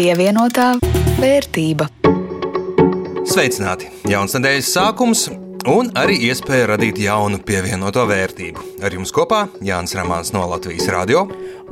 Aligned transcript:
Pievienotā 0.00 0.78
vērtība. 1.20 1.84
Sveicināti! 3.28 3.90
Jauns 4.08 4.32
nedēļas 4.32 4.70
sākums 4.72 5.26
un 5.68 5.90
arī 6.00 6.14
iespēja 6.30 6.70
radīt 6.70 7.02
jaunu 7.02 7.36
pievienoto 7.44 8.06
vērtību. 8.08 8.64
Ar 8.80 8.96
jums 8.96 9.12
kopā 9.12 9.42
Jānis 9.60 9.92
Rāmāns 9.98 10.32
no 10.32 10.46
Latvijas 10.48 10.88
Radio 10.88 11.26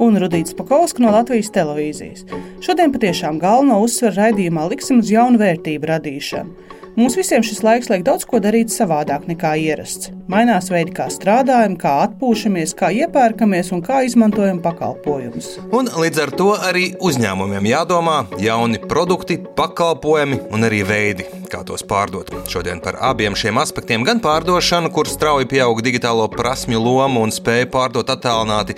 un 0.05 0.21
Rudīts 0.21 0.53
Pakausks 0.59 1.01
no 1.01 1.15
Latvijas 1.15 1.49
televīzijas. 1.57 2.27
Šodien 2.61 2.93
patiešām 2.93 3.41
galveno 3.41 3.81
uzsveru 3.87 4.21
raidījumā 4.21 4.69
liksim 4.75 5.01
uz 5.01 5.09
jaunu 5.15 5.41
vērtību 5.41 5.89
radīšanu. 5.95 6.69
Mums 6.99 7.15
visiem 7.15 7.45
šis 7.47 7.61
laiks 7.63 7.87
liek 7.93 8.01
daudz 8.03 8.25
ko 8.27 8.41
darīt 8.43 8.73
savādāk 8.75 9.29
nekā 9.31 9.53
ierasts. 9.63 10.09
Mainās 10.27 10.67
veidi, 10.73 10.91
kā 10.97 11.05
strādājam, 11.15 11.77
kā 11.79 11.93
atpūšamies, 12.09 12.73
kā 12.75 12.89
iepērkamies 13.05 13.71
un 13.77 13.85
kā 13.87 14.01
izmantojam 14.03 14.59
pakalpojumus. 14.65 15.53
Un 15.79 15.87
līdz 15.95 16.23
ar 16.25 16.33
to 16.41 16.49
arī 16.59 16.89
uzņēmumiem 16.99 17.71
jādomā 17.71 18.17
jauni 18.43 18.83
produkti, 18.83 19.39
pakalpojumi 19.39 20.41
un 20.51 20.67
arī 20.67 20.83
veidi, 20.89 21.29
kā 21.53 21.65
tos 21.67 21.83
pārdot. 21.83 22.31
Šodien 22.49 22.81
par 22.85 22.99
abiem 23.01 23.37
šiem 23.37 23.59
aspektiem- 23.61 24.05
gan 24.09 24.21
pārdošanu, 24.21 24.93
kur 24.93 25.07
strauji 25.07 25.49
pieaug 25.49 25.83
digitālo 25.83 26.29
prasmju 26.31 26.81
loma 26.81 27.21
un 27.21 27.31
spēja 27.31 27.67
pārdot 27.67 28.09
attālināti, 28.09 28.77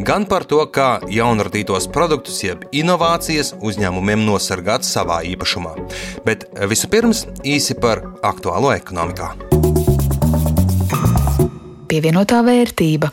gan 0.00 0.26
par 0.26 0.44
to, 0.44 0.66
kā 0.66 1.00
jaunradītos 1.08 1.90
produktus, 1.92 2.42
jeb 2.42 2.64
inovācijas 2.72 3.54
uzņēmumiem 3.60 4.26
nosargāt 4.26 4.82
savā 4.82 5.22
īpašumā. 5.22 5.74
Bet 6.24 6.44
vispirms 6.54 7.26
īsi 7.44 7.78
par 7.80 8.02
aktuālo 8.22 8.74
ekonomikā. 8.76 9.34
Pievienotā 11.88 12.42
vērtība. 12.44 13.08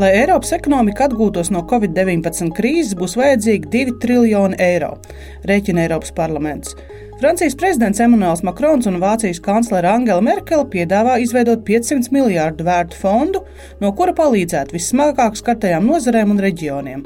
Lai 0.00 0.08
Eiropas 0.16 0.54
ekonomika 0.56 1.04
atgūtos 1.04 1.50
no 1.52 1.60
Covid-19 1.68 2.54
krīzes, 2.56 2.94
būs 2.96 3.12
vajadzīgi 3.18 3.68
2 3.74 3.92
triljoni 4.00 4.56
eiro, 4.58 4.94
rēķina 5.44 5.84
Eiropas 5.84 6.14
parlaments. 6.16 6.72
Francijas 7.22 7.54
prezidents 7.54 8.00
Emmanuels 8.02 8.40
Makrons 8.42 8.88
un 8.90 8.96
Vācijas 8.98 9.38
kanclere 9.38 9.86
Angela 9.86 10.18
Merkele 10.26 10.64
piedāvā 10.72 11.20
izveidot 11.22 11.60
500 11.68 12.10
miljārdu 12.10 12.64
vērtu 12.66 12.98
fondu, 12.98 13.44
no 13.78 13.92
kura 13.94 14.10
palīdzētu 14.18 14.74
vissmagāk 14.74 15.38
skartajām 15.38 15.86
nozarēm 15.86 16.32
un 16.34 16.42
reģioniem. 16.42 17.04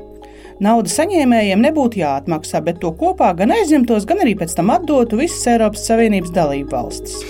Nauda 0.65 0.89
saņēmējiem 0.95 1.61
nebūtu 1.67 2.01
jāatmaksā, 2.01 2.63
bet 2.65 2.81
to 2.81 2.95
kopā 2.97 3.35
gan 3.37 3.53
aizņemtos, 3.59 4.09
gan 4.09 4.25
arī 4.25 4.33
pēc 4.41 4.57
tam 4.57 4.73
atdotu 4.73 5.21
visas 5.21 5.45
Eiropas 5.53 5.85
Savienības 5.91 6.33
dalību 6.33 6.73
valstis. 6.73 7.21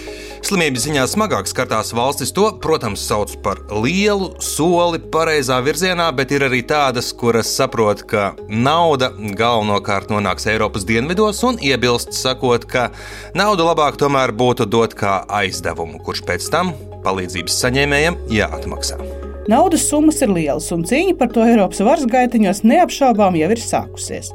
Slimības 0.46 0.84
ziņā 0.84 1.04
smagāk 1.10 1.48
skartās 1.50 1.88
valstis 1.96 2.30
to, 2.30 2.44
protams, 2.62 3.02
sauc 3.02 3.32
par 3.42 3.58
lielu 3.82 4.28
soli 4.38 5.00
pareizā 5.10 5.56
virzienā, 5.66 6.04
bet 6.14 6.30
ir 6.36 6.44
arī 6.46 6.60
tādas, 6.62 7.08
kuras 7.18 7.48
saprot, 7.50 8.04
ka 8.06 8.28
nauda 8.46 9.08
galvenokārt 9.10 10.12
nonāks 10.14 10.46
Eiropas 10.52 10.86
dienvidos 10.86 11.42
un 11.48 11.58
iebilst, 11.58 12.14
sakot, 12.14 12.62
ka 12.70 12.92
naudu 13.34 13.66
labāk 13.66 13.98
tomēr 13.98 14.30
būtu 14.38 14.68
dot 14.70 14.94
kā 14.94 15.16
aizdevumu, 15.40 15.98
kurš 16.06 16.22
pēc 16.28 16.46
tam 16.54 16.70
palīdzības 17.02 17.56
saņēmējiem 17.64 18.20
jāatmaksā. 18.36 19.00
Naudas 19.50 19.88
summas 19.90 20.22
ir 20.22 20.30
lielas, 20.30 20.70
un 20.70 20.86
cīņa 20.86 21.18
par 21.18 21.34
to 21.34 21.42
Eiropas 21.42 21.82
varas 21.82 22.06
gaitiņos 22.14 22.62
neapšaubām 22.70 23.34
jau 23.42 23.50
ir 23.50 23.64
sākusies 23.66 24.30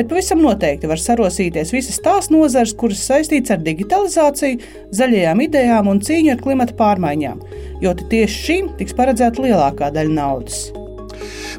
bet 0.00 0.08
pavisam 0.08 0.40
noteikti 0.40 0.88
var 0.88 1.00
sarosīties 1.00 1.74
visas 1.74 2.00
tās 2.00 2.30
nozares, 2.32 2.72
kuras 2.80 3.02
saistītas 3.04 3.56
ar 3.56 3.64
digitalizāciju, 3.66 4.60
zaļajām 4.96 5.44
idejām 5.44 5.90
un 5.92 6.00
cīņu 6.04 6.34
ar 6.34 6.40
klimata 6.40 6.76
pārmaiņām, 6.78 7.42
jo 7.84 7.92
tieši 8.00 8.44
šīm 8.46 8.70
tiks 8.80 8.96
paredzēta 8.96 9.44
lielākā 9.44 9.92
daļa 9.92 10.16
naudas. 10.16 10.62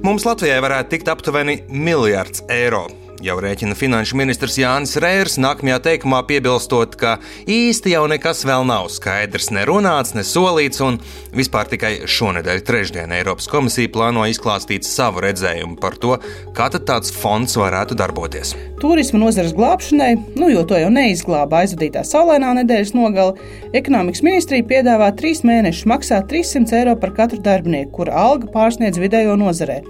Mums 0.02 0.26
Latvijai 0.26 0.58
varētu 0.64 0.96
tikt 0.96 1.14
aptuveni 1.14 1.60
miljards 1.70 2.42
eiro 2.50 2.88
Jau 3.22 3.36
rēķina 3.38 3.76
finanšu 3.78 4.16
ministrs 4.18 4.56
Jānis 4.58 4.96
Rērs, 4.98 5.36
nākamajā 5.38 5.76
teikumā 5.86 6.24
piebilstot, 6.26 6.96
ka 6.98 7.20
īsti 7.46 7.92
jau 7.94 8.08
nekas 8.10 8.40
vēl 8.50 8.64
nav 8.66 8.88
skaidrs, 8.90 9.52
ne 9.54 9.62
runāts, 9.70 10.16
ne 10.18 10.24
solīts, 10.26 10.82
un 10.82 10.98
vispār 11.38 11.70
tikai 11.70 11.92
šonadēļ, 12.10 12.64
trešdien, 12.66 13.14
Eiropas 13.14 13.46
komisija 13.52 13.92
plāno 13.94 14.26
izklāstīt 14.26 14.88
savu 14.90 15.22
redzējumu 15.22 15.78
par 15.84 16.00
to, 16.02 16.18
kā 16.58 16.72
tāds 16.74 17.14
fonds 17.14 17.54
varētu 17.62 18.00
darboties. 18.00 18.56
Turisma 18.82 19.22
nozares 19.22 19.54
glābšanai, 19.54 20.16
nu 20.42 20.50
jo 20.50 20.66
to 20.66 20.82
jau 20.82 20.90
neizglāba 20.90 21.62
aizvadītā 21.62 22.02
saulainā 22.08 22.56
nedēļas 22.64 22.96
nogale, 22.98 23.38
ekonomikas 23.78 24.26
ministrija 24.26 24.66
piedāvā 24.74 25.12
trīs 25.22 25.44
mēnešus 25.46 25.86
maksāt 25.94 26.26
300 26.34 26.80
eiro 26.80 26.98
par 26.98 27.14
katru 27.22 27.38
darbinieku, 27.46 27.94
kura 28.02 28.18
alga 28.26 28.50
pārsniedz 28.50 28.98
vidējo 28.98 29.38
nozarē. 29.38 29.84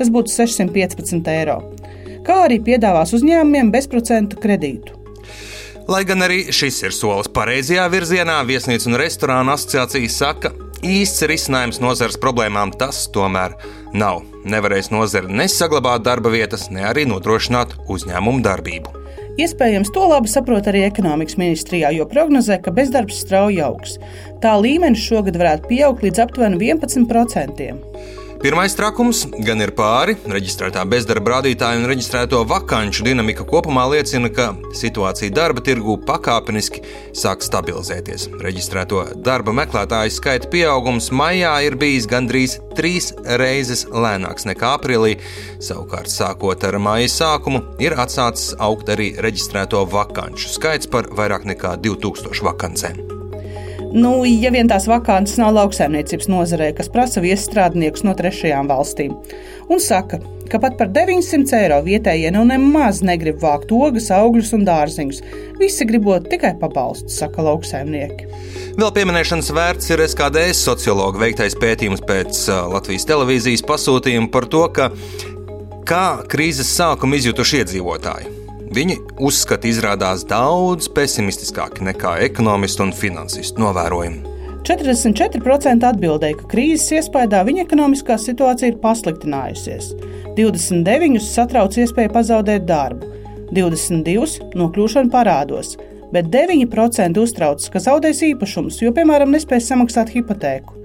Tas 0.00 0.08
būtu 0.14 0.32
615 0.38 1.34
eiro 1.36 1.60
kā 2.28 2.44
arī 2.44 2.60
piedāvās 2.64 3.16
uzņēmumiem 3.16 3.72
bezprocentu 3.74 4.38
kredītu. 4.42 4.94
Lai 5.88 6.02
gan 6.04 6.20
arī 6.20 6.42
šis 6.52 6.82
ir 6.84 6.92
solis 6.92 7.30
pareizajā 7.32 7.86
virzienā, 7.88 8.42
viesnīcu 8.44 8.90
un 8.90 8.98
restorānu 9.00 9.54
asociācija 9.54 10.12
saka, 10.12 10.50
īsts 10.84 11.24
risinājums 11.30 11.80
nozares 11.80 12.20
problēmām 12.20 12.74
tas 12.76 13.06
tomēr 13.14 13.56
nav. 13.96 14.20
Nevarēs 14.44 14.92
nozare 14.92 15.32
nesaglabāt 15.32 16.04
darba 16.04 16.32
vietas, 16.34 16.68
ne 16.68 16.84
arī 16.84 17.06
nodrošināt 17.08 17.72
uzņēmumu 17.88 18.44
darbību. 18.44 18.92
Iespējams, 19.38 19.92
to 19.94 20.02
labi 20.10 20.28
saprot 20.28 20.66
arī 20.66 20.82
ekonomikas 20.82 21.38
ministrijā, 21.38 21.92
jo 21.94 22.04
prognozē, 22.10 22.56
ka 22.60 22.72
bezdarbs 22.74 23.20
strauji 23.22 23.60
augs. 23.62 23.96
Tā 24.42 24.56
līmenis 24.58 25.04
šogad 25.04 25.38
varētu 25.38 25.70
pieaugt 25.70 26.02
līdz 26.02 26.24
aptuveni 26.24 26.58
11%. 26.72 27.68
Pirmais 28.38 28.70
trakums 28.78 29.24
gan 29.42 29.58
ir 29.58 29.72
pāri. 29.74 30.14
Reģistrētā 30.30 30.84
bezdarba 30.86 31.32
rādītāja 31.32 31.80
un 31.80 31.88
reģistrēto 31.90 32.44
vakanču 32.46 33.02
dinamika 33.02 33.42
kopumā 33.42 33.88
liecina, 33.90 34.30
ka 34.30 34.52
situācija 34.78 35.34
darba 35.34 35.64
tirgū 35.66 35.96
pakāpeniski 36.06 36.84
sāk 37.18 37.42
stabilizēties. 37.42 38.28
Reģistrēto 38.38 39.02
darba 39.26 39.56
meklētāju 39.58 40.14
skaita 40.14 40.52
pieaugums 40.54 41.10
maijā 41.10 41.56
ir 41.66 41.74
bijis 41.82 42.06
gandrīz 42.06 42.60
trīs 42.78 43.10
reizes 43.42 43.88
lēnāks 43.90 44.46
nekā 44.46 44.76
aprīlī. 44.78 45.16
Savukārt, 45.58 46.06
sākot 46.06 46.62
ar 46.70 46.78
māja 46.78 47.10
sākumu, 47.18 47.64
ir 47.82 47.98
atsācis 47.98 48.54
augt 48.62 48.94
arī 48.94 49.16
reģistrēto 49.18 49.82
vakanču 49.90 50.54
skaits 50.54 50.86
par 50.86 51.10
vairāk 51.10 51.50
nekā 51.56 51.74
2000 51.82 52.52
vakancēm. 52.52 53.17
Nu, 53.92 54.10
ja 54.28 54.50
vien 54.52 54.68
tās 54.68 54.84
vakances 54.88 55.38
nav 55.40 55.54
lauksaimniecības 55.56 56.28
nozarē, 56.28 56.72
kas 56.76 56.90
prasa 56.92 57.22
viestrādniekus 57.24 58.04
no 58.04 58.12
trešajām 58.18 58.68
valstīm, 58.68 59.14
un 59.72 59.80
saka, 59.80 60.18
ka 60.52 60.60
pat 60.60 60.76
par 60.80 60.90
900 60.92 61.56
eiro 61.56 61.78
vietējie 61.86 62.32
nu 62.34 62.42
nemaz 62.48 63.00
negrib 63.04 63.40
vākt 63.40 63.72
ogas, 63.72 64.10
augļus 64.12 64.52
un 64.58 64.66
dārziņus. 64.68 65.22
Visi 65.60 65.88
gribot 65.88 66.28
tikai 66.28 66.54
pabalstu, 66.60 67.08
saka 67.12 67.44
lauksaimnieki. 67.48 68.28
Vēl 68.78 68.92
pieminēšanas 68.94 69.52
vērts 69.56 69.92
ir 69.94 70.04
SKDS 70.04 70.64
sociologa 70.68 71.24
veiktais 71.24 71.56
pētījums 71.58 72.04
pēc 72.08 72.44
Latvijas 72.72 73.08
televīzijas 73.08 73.64
pasūtījuma 73.68 74.28
par 74.34 74.48
to, 74.52 74.66
ka 74.68 74.90
kā 75.88 76.04
krīzes 76.28 76.76
sākumu 76.76 77.16
izjutuši 77.16 77.62
iedzīvotāji. 77.62 78.37
Viņi 78.68 78.98
uzskati 79.24 79.70
izrādās 79.72 80.26
daudz 80.28 80.90
pesimistiskāki 80.92 81.86
nekā 81.86 82.18
ekonomistu 82.26 82.84
un 82.84 82.90
finansistu 82.92 83.62
novērojumi. 83.64 84.34
44% 84.68 85.86
atbildēja, 85.88 86.36
ka 86.36 86.48
krīzes 86.50 86.90
iespējā 86.98 87.40
viņa 87.48 87.64
ekonomiskā 87.64 88.18
situācija 88.20 88.74
ir 88.74 88.80
pasliktinājusies, 88.82 89.94
29% 90.36 91.24
satrauc 91.24 91.78
iespēju 91.80 92.12
pazaudēt 92.12 92.66
darbu, 92.68 93.08
22% 93.56 94.58
nokļūšanu 94.60 95.14
parādos, 95.14 95.78
bet 96.12 96.28
9% 96.34 97.24
uztraucas, 97.24 97.72
ka 97.72 97.80
zaudēs 97.80 98.20
īpašumus, 98.34 98.82
jo, 98.84 98.92
piemēram, 98.92 99.32
nespēs 99.32 99.70
samaksāt 99.72 100.12
hipotēku. 100.12 100.76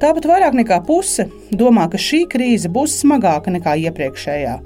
Tāpat 0.00 0.24
vairāk 0.28 0.56
nekā 0.56 0.80
puse 0.88 1.28
domā, 1.52 1.90
ka 1.92 2.00
šī 2.00 2.24
krīze 2.32 2.72
būs 2.72 2.96
smagāka 3.04 3.52
nekā 3.52 3.76
iepriekšējā. 3.90 4.62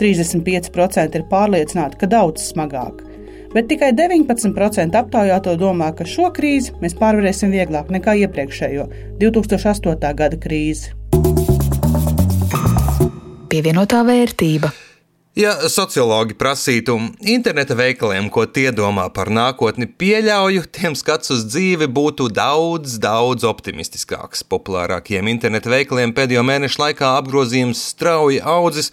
35% 0.00 1.18
ir 1.18 1.26
pārliecināti, 1.30 1.98
ka 2.00 2.08
daudz 2.10 2.48
smagāk, 2.52 3.02
bet 3.54 3.68
tikai 3.70 3.92
19% 3.96 4.96
aptaujāto 5.00 5.56
domā, 5.60 5.92
ka 5.96 6.08
šo 6.08 6.30
krīzi 6.36 6.76
mēs 6.82 6.96
pārvarēsim 7.00 7.54
vieglāk 7.54 7.92
nekā 7.94 8.16
iepriekšējo 8.26 8.88
2008. 9.22 10.14
gada 10.22 10.40
krīzi. 10.40 10.92
Pievienotā 13.52 14.02
vērtība. 14.04 14.72
Ja 15.36 15.50
sociologi 15.68 16.32
prasītu 16.32 16.94
interneta 17.28 17.74
veikaliem, 17.76 18.30
ko 18.32 18.46
tie 18.48 18.70
domā 18.72 19.02
par 19.12 19.28
nākotni, 19.28 19.84
pieļauju, 19.84 20.62
tiem 20.72 20.94
skats 20.96 21.34
uz 21.34 21.42
dzīvi 21.50 21.90
būtu 21.92 22.30
daudz, 22.32 22.94
daudz 23.04 23.44
optimistiskāks. 23.44 24.40
Populārākajiem 24.48 25.28
interneta 25.28 25.68
veikaliem 25.68 26.16
pēdējo 26.16 26.40
mēnešu 26.40 26.80
laikā 26.80 27.12
apgrozījums 27.18 27.84
strauji 27.92 28.40
audzis, 28.40 28.88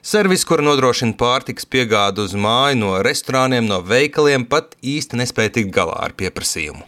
Servis, 0.00 0.46
kur 0.48 0.62
nodrošina 0.64 1.12
pārtikas 1.20 1.66
piegādu 1.68 2.24
uz 2.24 2.32
māju 2.32 2.78
no 2.80 2.94
restorāniem, 3.04 3.66
no 3.68 3.82
veikaliem, 3.84 4.46
pat 4.48 4.72
īsti 4.80 5.20
nespēja 5.20 5.52
tikt 5.58 5.74
galā 5.76 5.98
ar 6.06 6.16
pieprasījumu. 6.16 6.86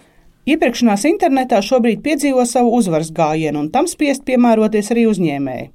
Iepirkšanās 0.49 1.05
internetā 1.06 1.61
šobrīd 1.62 2.00
piedzīvo 2.03 2.43
savu 2.49 2.73
uzvaras 2.79 3.12
gājienu, 3.14 3.61
un 3.62 3.69
tam 3.70 3.87
spiest 3.87 4.25
piemēroties 4.26 4.88
arī 4.94 5.05
uzņēmēji. 5.11 5.69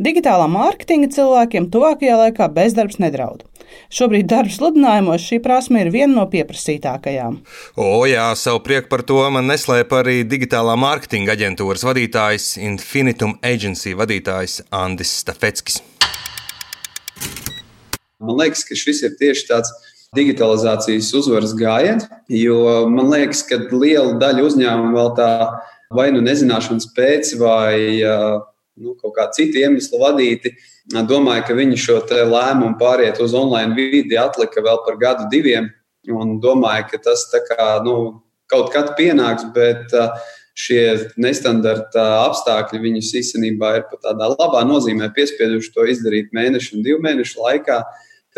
Digitālā 0.00 0.46
mārketinga 0.48 1.10
cilvēkiem 1.12 1.68
tuvākajā 1.70 2.16
laikā 2.22 2.48
bezdarbs 2.56 2.96
nedraud. 3.02 3.44
Šobrīd 3.92 4.26
darba 4.32 4.50
sludinājumos 4.50 5.28
šī 5.28 5.38
prasme 5.44 5.84
ir 5.84 5.92
viena 5.94 6.14
no 6.16 6.24
pieprasītākajām. 6.32 7.36
O, 7.76 7.90
jā, 8.08 8.24
savu 8.40 8.64
prieku 8.64 8.88
par 8.90 9.04
to 9.06 9.20
man 9.30 9.46
neslēpa 9.52 10.00
arī 10.00 10.22
digitālā 10.24 10.74
mārketinga 10.80 11.36
aģentūras 11.36 11.84
vadītājs, 11.86 12.54
Infinitum 12.64 13.36
Agency 13.44 13.94
vadītājs 14.00 14.62
Andis 14.72 15.12
Stafetskis. 15.20 15.82
Man 18.20 18.36
liekas, 18.40 18.64
ka 18.68 18.76
šis 18.76 19.02
ir 19.06 19.16
tieši 19.20 19.46
tāds 19.48 19.72
digitalizācijas 20.16 21.08
uzvaras 21.16 21.54
gājiens, 21.56 22.08
jo 22.28 22.86
man 22.90 23.12
liekas, 23.12 23.44
ka 23.46 23.60
liela 23.70 24.16
daļa 24.20 24.46
uzņēmumu 24.48 24.96
vēl 24.96 25.12
tā 25.18 25.30
vai 25.94 26.10
nu 26.14 26.22
nezināšanas 26.22 26.90
pēc, 26.96 27.34
vai 27.40 28.00
nu, 28.80 28.94
kaut 29.00 29.14
kā 29.16 29.28
citu 29.34 29.62
iemeslu 29.62 30.00
vadīti, 30.02 30.54
domāju, 31.08 31.46
ka 31.48 31.56
viņi 31.58 31.78
šo 31.80 32.00
lēmumu 32.10 32.76
pāriet 32.80 33.20
uz 33.22 33.34
online 33.36 33.76
vidi 33.78 34.18
atlika 34.18 34.62
vēl 34.64 34.82
par 34.86 34.98
gadu, 35.00 35.28
diviem. 35.32 35.70
Un 36.10 36.38
domāju, 36.40 36.86
ka 36.92 37.00
tas 37.10 37.26
kā, 37.48 37.72
nu, 37.84 38.22
kaut 38.50 38.70
kad 38.72 38.94
pienāks, 38.98 39.50
bet 39.54 39.92
šie 40.60 41.12
nestandarta 41.20 42.04
apstākļi 42.26 42.80
viņus 42.82 43.10
īstenībā 43.20 43.74
ir 43.78 43.84
pat 43.90 44.02
tādā 44.08 44.30
labā 44.32 44.62
nozīmē 44.68 45.10
piespieduši 45.16 45.72
to 45.74 45.86
izdarīt 45.92 46.34
mēnešu 46.36 46.78
un 46.78 46.86
divu 46.86 47.02
mēnešu 47.04 47.40
laikā. 47.44 47.82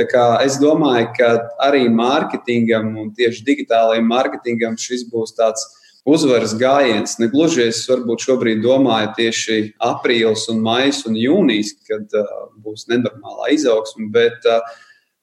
Es 0.00 0.56
domāju, 0.56 1.11
ka 1.19 1.31
arī 1.61 1.85
mārketingam 1.93 2.94
un 2.97 3.11
tieši 3.12 3.44
digitālajiem 3.44 4.06
mārketingam 4.09 4.79
šis 4.81 5.05
būs 5.12 5.35
tāds 5.37 5.67
uzvaras 6.09 6.55
gājiens. 6.59 7.19
Ne 7.21 7.29
gluži 7.29 7.69
es 7.69 7.83
varbūt 7.91 8.25
šobrīd 8.25 8.62
domāju 8.65 9.12
tieši 9.19 9.59
aprīlis, 9.85 10.49
un 10.50 10.62
maijs 10.65 11.05
un 11.06 11.19
jūnijas, 11.19 11.75
kad 11.89 12.09
uh, 12.17 12.49
būs 12.65 12.89
nenormālā 12.89 13.53
izaugsme, 13.53 14.09
bet 14.15 14.49
uh, 14.49 14.65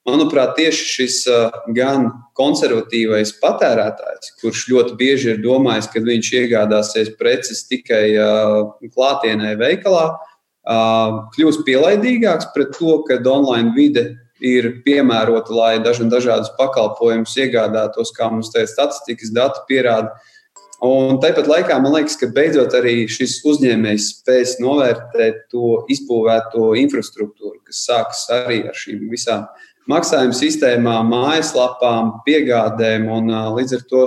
manuprāt, 0.07 0.53
tieši 0.59 0.87
šis 0.93 1.19
uh, 1.27 1.49
gan 1.75 2.11
konservatīvais 2.37 3.35
patērētājs, 3.41 4.35
kurš 4.39 4.67
ļoti 4.71 4.95
bieži 5.01 5.33
ir 5.33 5.43
domājis, 5.43 5.89
ka 5.91 6.05
viņš 6.05 6.31
iegādāsies 6.43 7.13
preces 7.19 7.65
tikai 7.67 8.05
uh, 8.15 8.71
klātienē 8.93 9.57
veikalā, 9.59 10.07
uh, 10.15 11.19
kļūs 11.35 11.63
pielaidīgāks 11.67 12.53
pret 12.55 12.77
to, 12.77 13.01
ka 13.09 13.19
online 13.33 13.75
vide 13.75 14.07
ir 14.39 14.71
piemērota, 14.85 15.53
lai 15.53 15.71
dažādus 15.83 16.51
pakalpojumus 16.57 17.35
iegādātos, 17.37 18.13
kā 18.15 18.29
mums 18.31 18.51
te 18.53 18.65
statistikas 18.67 19.33
dati 19.35 19.63
pierāda. 19.69 20.13
Un 20.85 21.17
tāpat 21.19 21.49
laikā 21.49 21.75
man 21.83 21.97
liekas, 21.97 22.15
ka 22.15 22.29
beidzot 22.31 22.71
arī 22.77 23.03
šis 23.11 23.41
uzņēmējs 23.49 24.05
spēs 24.13 24.53
novērtēt 24.63 25.49
to 25.51 25.81
izbūvēto 25.91 26.71
infrastruktūru, 26.79 27.59
kas 27.67 27.83
sākas 27.89 28.21
arī 28.31 28.61
ar 28.69 28.77
šīm 28.79 29.09
visām 29.11 29.43
maksājuma 29.89 30.35
sistēmām, 30.37 31.09
mājaslapām, 31.13 32.19
piegādēm. 32.27 33.07
Un, 33.13 33.31
līdz 33.57 33.79
ar 33.79 33.83
to 33.89 34.03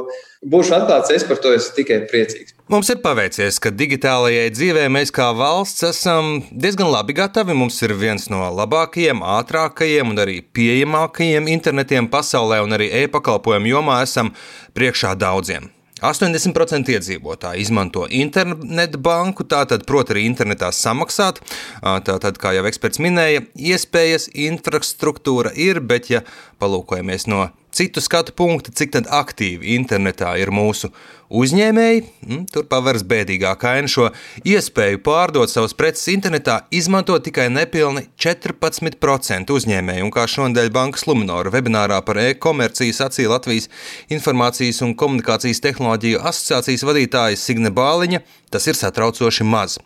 būšu 0.55 0.77
atklāts, 0.79 1.13
es 1.15 1.27
par 1.27 1.41
to 1.43 1.53
esmu 1.57 1.77
tikai 1.81 2.01
priecīgs. 2.11 2.55
Mums 2.73 2.89
ir 2.95 3.03
paveicies, 3.05 3.59
ka 3.63 3.73
digitālajai 3.75 4.47
dzīvē 4.55 4.87
mēs 4.95 5.13
kā 5.15 5.29
valsts 5.37 5.85
esam 5.91 6.39
diezgan 6.51 6.89
labi 6.93 7.19
gatavi. 7.19 7.57
Mums 7.59 7.83
ir 7.85 7.97
viens 7.99 8.31
no 8.33 8.47
labākajiem, 8.63 9.21
ātrākajiem 9.41 10.15
un 10.15 10.25
arī 10.25 10.41
pieejamākajiem 10.57 11.51
internetiem 11.53 12.09
pasaulē, 12.13 12.63
un 12.65 12.79
arī 12.79 12.89
e-pakalpojumu 13.03 13.75
jomā 13.75 14.01
esam 14.07 14.33
priekšā 14.79 15.17
daudziem. 15.21 15.69
80% 16.03 16.93
iedzīvotāji 16.97 17.63
izmanto 17.63 18.05
internetbanku, 18.11 19.47
tātad 19.49 19.87
prot 19.89 20.11
arī 20.13 20.27
internetā 20.29 20.73
samaksāt. 20.75 21.41
Tātad, 21.81 22.39
kā 22.43 22.55
jau 22.57 22.67
eksperts 22.69 23.03
minēja, 23.03 23.47
iespējas, 23.55 24.29
infrastruktūra 24.35 25.55
ir, 25.55 25.81
bet 25.81 26.11
ja 26.13 26.25
palūkojamies 26.63 27.29
no 27.31 27.49
citu 27.73 28.05
skatu 28.05 28.35
punktu, 28.37 28.75
cik 28.77 29.01
aktīvi 29.09 29.75
internetā 29.77 30.37
ir 30.41 30.53
mūsu 30.55 30.93
Uzņēmēji 31.33 32.01
mm, 32.03 32.41
tur 32.53 32.67
pavērs 32.69 33.07
bēdīgāk 33.09 33.63
ainu 33.65 33.89
šo 33.89 34.11
iespēju 34.45 34.99
pārdot 35.01 35.49
savus 35.49 35.73
preces 35.73 36.11
internetā, 36.13 36.59
izmanto 36.69 37.15
tikai 37.25 37.47
nepilni 37.49 38.03
14% 38.21 39.55
uzņēmēju, 39.55 40.05
un 40.05 40.11
kā 40.13 40.27
šonadēļ 40.29 40.69
Bankas 40.75 41.07
Luminora 41.09 41.49
webinārā 41.55 42.03
par 42.05 42.21
e-komerciju 42.21 42.93
sacīja 42.99 43.33
Latvijas 43.33 43.71
Informācijas 44.13 44.83
un 44.85 44.93
komunikācijas 45.01 45.63
tehnoloģiju 45.65 46.21
asociācijas 46.21 46.85
vadītāja 46.85 47.39
Signe 47.41 47.73
Bāliņa, 47.73 48.21
tas 48.53 48.69
ir 48.69 48.77
satraucoši 48.77 49.47
maz. 49.49 49.79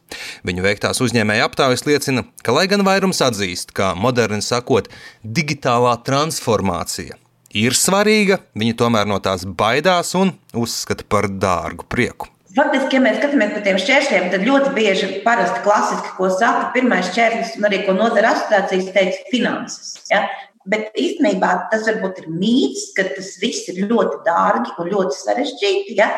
Viņu 0.46 0.64
veiktās 0.66 0.98
uzņēmēja 1.04 1.46
aptaujas 1.46 1.86
liecina, 1.86 2.26
ka 2.42 2.56
lai 2.58 2.66
gan 2.72 2.82
vairums 2.88 3.22
atzīst, 3.22 3.70
ka 3.76 3.92
moderni 3.94 4.42
sakot, 4.42 4.90
digitālā 5.22 5.94
transformācija 6.10 7.20
ir 7.56 7.76
svarīga, 7.76 8.40
viņi 8.58 8.76
tomēr 8.78 9.08
no 9.08 9.18
tās 9.22 9.46
baidās 9.48 10.12
un 10.18 10.34
uzskata 10.56 11.06
par 11.08 11.30
dārgu 11.30 11.86
prieku. 11.88 12.30
Faktiski, 12.56 12.96
ja 12.96 13.02
mēs 13.04 13.18
skatāmies 13.18 13.52
par 13.52 13.64
tiem 13.66 13.78
šķēršļiem, 13.82 14.28
tad 14.32 14.44
ļoti 14.48 14.70
bieži 14.76 15.08
parasti 15.24 15.60
klasiski, 15.64 16.14
ko 16.16 16.30
saka 16.32 16.70
pirmais 16.72 17.10
šķērslis, 17.10 17.58
un 17.58 17.68
arī 17.68 17.82
ko 17.84 17.92
nodara 17.96 18.32
asociācijas, 18.32 18.92
teica 18.94 19.26
finanses. 19.32 19.90
Ja? 20.08 20.22
Bet 20.66 20.96
īstenībā 20.98 21.50
tas 21.72 21.84
varbūt 21.86 22.22
ir 22.22 22.30
mīts, 22.32 22.88
ka 22.96 23.04
tas 23.12 23.34
viss 23.42 23.68
ir 23.72 23.84
ļoti 23.90 24.22
dārgi 24.24 24.72
un 24.80 24.88
ļoti 24.88 25.18
sarežģīti. 25.18 25.98
Ja? 26.00 26.08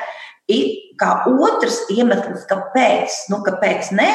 Ir 0.49 0.94
kā 1.00 1.11
otrs 1.29 1.82
iemesls, 1.93 2.46
kāpēc, 2.49 3.19
nu, 3.35 3.43
kāpēc 3.44 3.90
nē, 3.99 4.12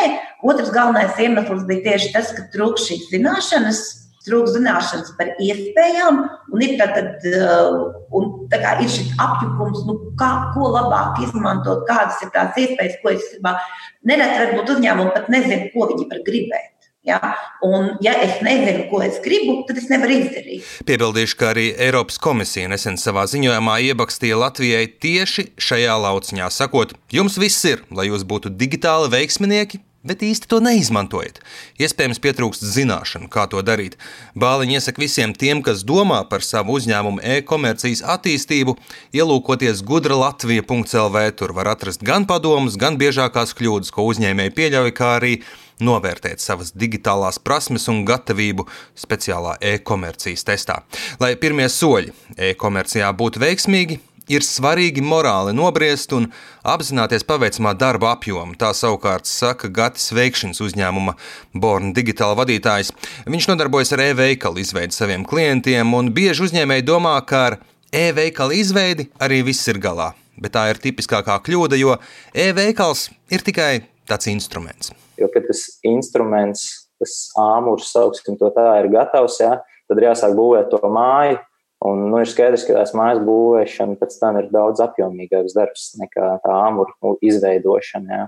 otrs 0.48 0.72
galvenais 0.74 1.20
iemesls 1.22 1.68
bija 1.68 1.92
tieši 1.92 2.14
tas, 2.16 2.32
ka 2.34 2.48
trūkst 2.56 2.88
šīs 2.88 3.12
zināšanas, 3.12 3.84
trūkst 4.28 4.58
zināšanas 4.58 5.14
par 5.18 5.32
iespējām, 5.44 6.20
un 6.54 6.66
ir, 6.66 6.76
tātad, 6.80 7.24
uh, 7.30 7.80
un 8.16 8.30
tā 8.52 8.60
kā 8.64 8.76
ir 8.84 8.92
šis 8.92 9.14
apjukums, 9.22 9.86
nu, 9.90 9.98
kā, 10.20 10.32
ko 10.56 10.74
labāk 10.74 11.24
izmantot, 11.26 11.86
kādas 11.90 12.22
ir 12.26 12.34
tās 12.36 12.60
iespējas, 12.60 13.00
ko 13.04 13.14
es 13.16 13.26
gribēju. 13.34 13.74
Nereti 14.10 14.40
varbūt 14.46 14.78
uzņēmumi 14.78 15.16
pat 15.16 15.34
nezina, 15.34 15.66
ko 15.74 15.90
viņi 15.92 16.08
var 16.12 16.24
gribēt. 16.28 16.72
Ja? 17.04 17.20
Un, 17.62 17.90
ja 18.04 18.14
es 18.24 18.40
nezinu, 18.44 18.86
ko 18.88 19.02
es 19.04 19.20
gribu, 19.24 19.58
tad 19.68 19.80
es 19.82 19.90
nevaru 19.92 20.16
izdarīt. 20.22 20.68
Piebildīšu, 20.88 21.38
ka 21.40 21.50
arī 21.52 21.66
Eiropas 21.76 22.20
komisija 22.24 22.70
nesen 22.72 22.96
savā 23.00 23.26
ziņojumā 23.28 23.80
iebakstīja 23.90 24.40
Latvijai 24.40 24.86
tieši 25.04 25.50
šajā 25.60 25.98
lauciņā, 26.06 26.48
sakot, 26.48 26.96
jums 27.12 27.36
viss 27.42 27.68
ir, 27.68 27.84
lai 27.92 28.08
jūs 28.08 28.24
būtu 28.28 28.54
digitāli 28.56 29.12
veiksminieki, 29.12 29.84
bet 30.04 30.24
īsti 30.24 30.50
to 30.52 30.60
neizmantojat. 30.64 31.40
Iespējams, 31.82 32.22
pietrūkst 32.24 32.66
zināšanu, 32.76 33.30
kā 33.32 33.48
to 33.52 33.64
darīt. 33.66 33.98
Bāliņa 34.40 34.78
iesaka 34.80 35.04
visiem 35.04 35.34
tiem, 35.36 35.64
kas 35.66 35.86
domā 35.88 36.22
par 36.30 36.46
savu 36.46 36.78
uzņēmumu 36.78 37.24
e-komercijas 37.38 38.04
attīstību, 38.16 38.76
ielūkoties 39.16 39.84
gudra 39.88 40.20
Latvija.CLV. 40.20 41.26
Tur 41.40 41.56
var 41.56 41.74
atrast 41.74 42.04
gan 42.06 42.28
padomus, 42.30 42.78
gan 42.80 43.00
biežākās 43.00 43.56
kļūdas, 43.58 43.94
ko 43.96 44.08
uzņēmēji 44.12 44.56
pieļauj, 44.60 44.96
kā 44.98 45.16
arī 45.18 45.38
novērtēt 45.84 46.44
savas 46.44 46.72
digitālās 46.78 47.40
prasmes 47.42 47.88
un 47.92 48.04
gatavību 48.08 48.68
speciālā 49.00 49.58
e-komercijas 49.74 50.46
testā. 50.48 50.82
Lai 51.24 51.34
pirmie 51.40 51.68
soļi 51.72 52.14
e-komercijā 52.52 53.10
būtu 53.18 53.42
veiksmīgi, 53.44 54.00
ir 54.32 54.46
svarīgi 54.46 55.04
morāli 55.04 55.54
nobriest 55.56 56.14
un 56.16 56.30
apzināties 56.68 57.26
paveicamā 57.28 57.74
darba 57.80 58.14
apjomu. 58.14 58.56
Tā 58.60 58.72
savukārt 58.78 59.28
saka 59.30 59.70
Gatis 59.74 60.12
Veikšanas 60.16 60.62
uzņēmuma 60.64 61.16
Born 61.54 61.94
Digital 61.96 62.38
vadītājs. 62.40 62.94
Viņš 63.28 63.50
nodarbojas 63.52 63.94
ar 63.96 64.06
e-veikalu 64.08 64.64
izveidi 64.64 64.96
saviem 64.96 65.26
klientiem, 65.28 65.94
un 65.98 66.12
bieži 66.16 66.48
uzņēmēji 66.48 66.88
domā, 66.88 67.16
ka 67.28 67.46
ar 67.50 67.60
e-veikalu 67.94 68.60
izveidi 68.62 69.10
arī 69.22 69.44
viss 69.48 69.68
ir 69.72 69.82
galā. 69.84 70.14
Bet 70.40 70.56
tā 70.56 70.66
ir 70.72 70.82
tipiskākā 70.82 71.36
kļūda, 71.46 71.78
jo 71.78 71.98
e-veikals 72.34 73.10
ir 73.32 73.44
tikai 73.46 73.84
tāds 74.10 74.30
instruments. 74.32 74.94
Jo, 75.20 75.30
tas 75.30 75.68
instruments, 75.86 76.88
tas 77.02 77.14
āmurs, 77.38 77.92
sauksim 77.94 78.40
to 78.40 78.50
tā, 78.56 78.66
ir 78.82 78.90
gatavs, 78.94 79.38
jā, 79.44 79.60
tad 79.88 80.00
ir 80.00 80.08
jāsāk 80.10 80.34
būvēt 80.38 80.72
to 80.74 80.82
māju, 80.90 81.38
Un, 81.84 82.06
nu, 82.08 82.20
ir 82.24 82.30
skaidrs, 82.32 82.64
ka 82.64 82.78
tās 82.78 82.94
mājas 82.96 83.20
būvēšana 83.28 83.98
pēc 84.00 84.16
tam 84.22 84.38
ir 84.40 84.48
daudz 84.54 84.80
apjomīgāks 84.86 85.56
darbs 85.58 85.90
nekā 86.00 86.38
tā 86.46 86.54
āmuru 86.70 87.18
izveidošana. 87.26 88.20
Jā. 88.20 88.28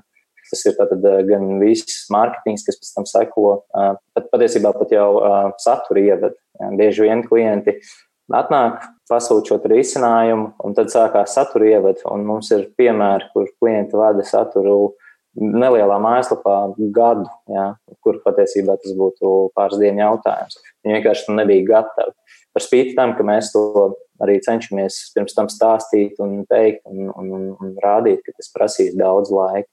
Tas 0.50 0.65
ir 0.67 0.75
tātad, 0.77 1.05
eh, 1.09 1.21
gan 1.25 1.55
viss 1.62 2.09
mārketings, 2.13 2.65
kas 2.67 2.77
pēc 2.81 2.91
tam 2.93 3.05
seko, 3.09 3.45
eh, 3.79 3.93
pat 4.13 4.27
patiesībā 4.33 4.74
pat 4.77 4.91
jau 4.93 5.09
eh, 5.21 5.53
satura 5.57 6.03
ievada. 6.03 6.35
Bieži 6.79 7.07
vien 7.07 7.24
klienti 7.27 7.79
atnāk, 8.31 8.83
pasūta 9.12 9.50
šo 9.50 9.57
risinājumu, 9.71 10.53
un 10.63 10.74
tad 10.74 10.88
sākās 10.93 11.33
satura 11.35 11.65
ievada. 11.65 12.17
Mums 12.17 12.51
ir 12.51 12.69
piemēri, 12.79 13.31
kur 13.33 13.47
klienti 13.62 13.97
vada 14.00 14.24
saturu 14.24 14.93
nelielā 15.35 15.97
mājaslapā 16.00 16.75
gadu, 16.95 17.27
jā, 17.51 17.75
kur 18.03 18.21
patiesībā 18.24 18.77
tas 18.81 18.95
būtu 18.95 19.51
pāris 19.57 19.81
dienu 19.81 20.03
jautājums. 20.05 20.62
Viņi 20.85 20.95
vienkārši 21.00 21.35
nebija 21.35 21.67
gatavi. 21.74 22.15
Par 22.55 22.63
spīti 22.63 22.95
tam, 22.95 23.13
ka 23.17 23.25
mēs 23.27 23.51
to 23.51 23.65
arī 24.24 24.39
cenšamies 24.43 25.00
pirms 25.15 25.36
tam 25.38 25.50
stāstīt 25.51 26.19
un 26.24 26.43
teikt 26.50 26.86
un, 26.89 27.10
un, 27.12 27.31
un, 27.38 27.48
un 27.60 27.74
rādīt, 27.84 28.24
ka 28.25 28.36
tas 28.36 28.51
prasīs 28.53 28.95
daudz 29.00 29.34
laika. 29.34 29.69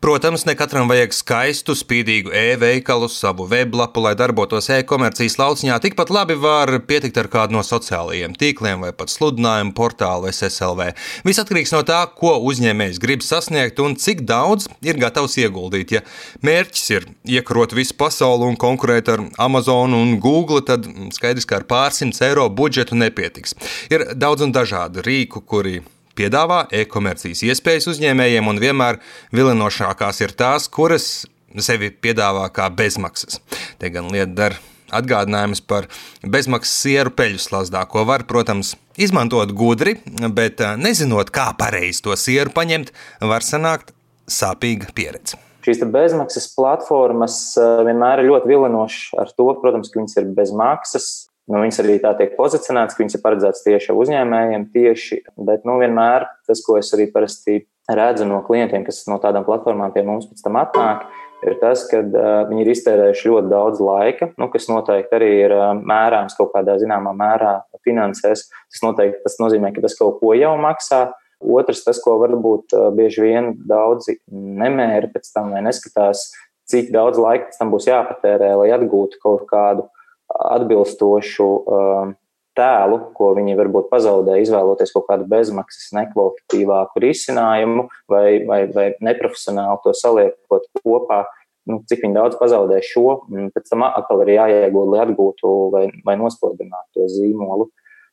Protams, 0.00 0.44
ne 0.46 0.54
katram 0.54 0.86
vajag 0.86 1.14
skaistu, 1.16 1.74
spīdīgu 1.74 2.30
e-veikalu, 2.30 3.08
savu 3.10 3.48
weblapu, 3.50 4.02
lai 4.04 4.12
darbotos 4.18 4.68
e-komercijas 4.70 5.38
lauciņā. 5.40 5.78
Tikpat 5.82 6.12
labi 6.14 6.36
var 6.38 6.70
pietikt 6.86 7.18
ar 7.18 7.26
kādu 7.32 7.56
no 7.56 7.64
sociālajiem 7.66 8.36
tīkliem 8.38 8.84
vai 8.84 8.92
pat 8.94 9.10
sludinājumu 9.10 9.74
portālu 9.74 10.30
SSLV. 10.30 10.92
Viss 11.26 11.42
atkarīgs 11.42 11.74
no 11.74 11.82
tā, 11.88 11.98
ko 12.14 12.36
uzņēmējs 12.46 13.00
grib 13.02 13.24
sasniegt 13.26 13.82
un 13.82 13.96
cik 13.98 14.22
daudz 14.28 14.68
ir 14.86 15.00
gatavs 15.02 15.34
ieguldīt. 15.42 15.96
Ja 15.96 16.04
mērķis 16.46 16.86
ir 16.94 17.08
iekarot 17.38 17.74
visu 17.74 17.96
pasauli 17.98 18.46
un 18.46 18.60
konkurēt 18.60 19.10
ar 19.16 19.24
Amazon 19.42 19.96
un 19.98 20.14
Google, 20.22 20.62
tad 20.68 20.86
skaidrs, 21.16 21.48
ka 21.48 21.58
ar 21.58 21.66
pārsimts 21.66 22.22
eiro 22.22 22.46
budžetu 22.52 22.94
nepietiks. 23.00 23.56
Ir 23.92 24.08
daudz 24.18 24.42
un 24.46 24.54
dažādu 24.54 25.04
rīku, 25.06 25.42
kuri 25.46 25.80
piedāvā 26.16 26.64
e-komercijas 26.74 27.44
iespējas 27.46 27.86
uzņēmējiem, 27.92 28.48
un 28.50 28.60
vienmēr 28.62 29.00
vilinošākās 29.36 30.22
ir 30.24 30.34
tās, 30.38 30.70
kuras 30.72 31.26
sevi 31.62 31.92
piedāvā 31.92 32.48
kā 32.54 32.68
bezmaksas. 32.72 33.38
Te 33.80 33.92
gan 33.92 34.10
lieta 34.12 34.32
dara 34.34 34.62
atgādinājums 34.94 35.62
par 35.66 35.88
bezmaksas 36.22 36.82
sieru 36.84 37.12
peļu 37.14 37.40
slazdā, 37.42 37.82
ko 37.90 38.04
var, 38.08 38.26
protams, 38.28 38.74
izmantot 38.98 39.52
gudri, 39.56 39.96
bet 40.34 40.62
eh, 40.62 40.76
nezinot, 40.80 41.32
kā 41.34 41.50
pareizi 41.58 42.04
to 42.06 42.16
sieru 42.18 42.54
paņemt, 42.54 42.92
var 43.26 43.46
sanākt 43.46 43.92
sāpīga 44.30 44.92
pieredze. 44.96 45.40
Šīs 45.66 45.82
bezmaksas 45.90 46.46
platformas 46.54 47.38
eh, 47.58 47.82
vienmēr 47.88 48.22
ir 48.22 48.30
ļoti 48.30 48.52
vilinošas 48.52 49.16
ar 49.22 49.32
to, 49.34 49.48
protams, 49.62 49.90
ka 49.90 50.00
viņas 50.00 50.20
ir 50.22 50.30
bez 50.36 50.54
maksas, 50.54 51.10
Nu, 51.46 51.60
viņas 51.62 51.78
arī 51.84 52.00
tā 52.02 52.10
tiek 52.18 52.32
pozicionētas, 52.34 52.96
ka 52.96 53.04
viņas 53.04 53.16
ir 53.18 53.22
paredzētas 53.22 53.62
tieši 53.62 53.94
uzņēmējiem, 53.94 54.64
tieši, 54.74 55.18
bet 55.46 55.66
nu, 55.68 55.76
vienmēr 55.78 56.26
tas, 56.48 56.62
ko 56.66 56.74
es 56.80 56.90
arī 56.96 57.06
parasti 57.12 57.60
redzu 57.86 58.26
no 58.26 58.40
klientiem, 58.42 58.82
kas 58.86 59.04
no 59.06 59.20
tādām 59.22 59.46
platformām 59.46 59.92
pie 59.94 60.02
mums 60.06 60.26
pēc 60.26 60.42
tam 60.42 60.58
atnāk, 60.58 61.04
ir 61.46 61.54
tas, 61.60 61.84
ka 61.86 62.00
uh, 62.02 62.40
viņi 62.48 62.64
ir 62.64 62.72
iztērējuši 62.72 63.30
ļoti 63.30 63.52
daudz 63.52 63.82
laika, 63.84 64.30
nu, 64.40 64.50
kas 64.50 64.66
noteikti 64.70 65.18
arī 65.20 65.30
ir 65.44 65.54
uh, 65.54 65.68
mērāms 65.78 66.34
kaut 66.38 66.50
kādā 66.56 66.78
zināmā 66.82 67.14
mērā 67.14 67.60
finansēs. 67.86 68.48
Tas 68.72 68.82
noteikti 68.82 69.22
tas 69.22 69.38
nozīmē, 69.42 69.70
ka 69.76 69.84
tas 69.84 69.94
kaut 69.98 70.18
ko 70.22 70.34
jau 70.34 70.56
maksā. 70.58 71.04
Otrs, 71.36 71.84
tas, 71.86 72.00
ko 72.02 72.16
varbūt 72.24 72.74
uh, 72.74 72.88
bieži 72.96 73.22
vien 73.22 73.52
daudzi 73.68 74.18
nemēra 74.32 75.12
pēc 75.12 75.30
tam 75.34 75.52
vai 75.54 75.62
neskatās, 75.68 76.30
cik 76.66 76.90
daudz 76.94 77.20
laika 77.22 77.52
tam 77.54 77.70
būs 77.70 77.86
jāpatērē, 77.86 78.56
lai 78.58 78.72
atgūtu 78.74 79.20
kaut 79.22 79.44
kādu 79.50 79.86
atbilstošu 80.32 81.46
um, 81.46 82.14
tēlu, 82.56 82.98
ko 83.16 83.30
viņi 83.36 83.56
varbūt 83.58 83.90
pazaudē, 83.92 84.38
izvēloties 84.40 84.94
kaut 84.94 85.06
kādu 85.10 85.26
bezmaksas, 85.30 85.90
nekvalitatīvāku 85.96 87.02
risinājumu 87.04 87.86
vai, 88.10 88.42
vai, 88.48 88.60
vai 88.72 88.86
neprofesionāli 89.04 89.82
to 89.84 89.94
saliekot 89.96 90.70
kopā. 90.80 91.24
Nu, 91.66 91.80
cik 91.90 92.04
daudz 92.14 92.38
pazaudē 92.38 92.78
šo, 92.86 93.24
pēc 93.54 93.72
tam 93.72 93.82
atkal 93.88 94.22
ir 94.22 94.36
jāiegūst, 94.36 94.90
lai 94.92 95.00
atgūtu 95.02 95.54
vai, 95.72 95.86
vai 96.06 96.14
nospodrinātu 96.20 96.94
to 96.94 97.08
zīmolu. 97.10 97.66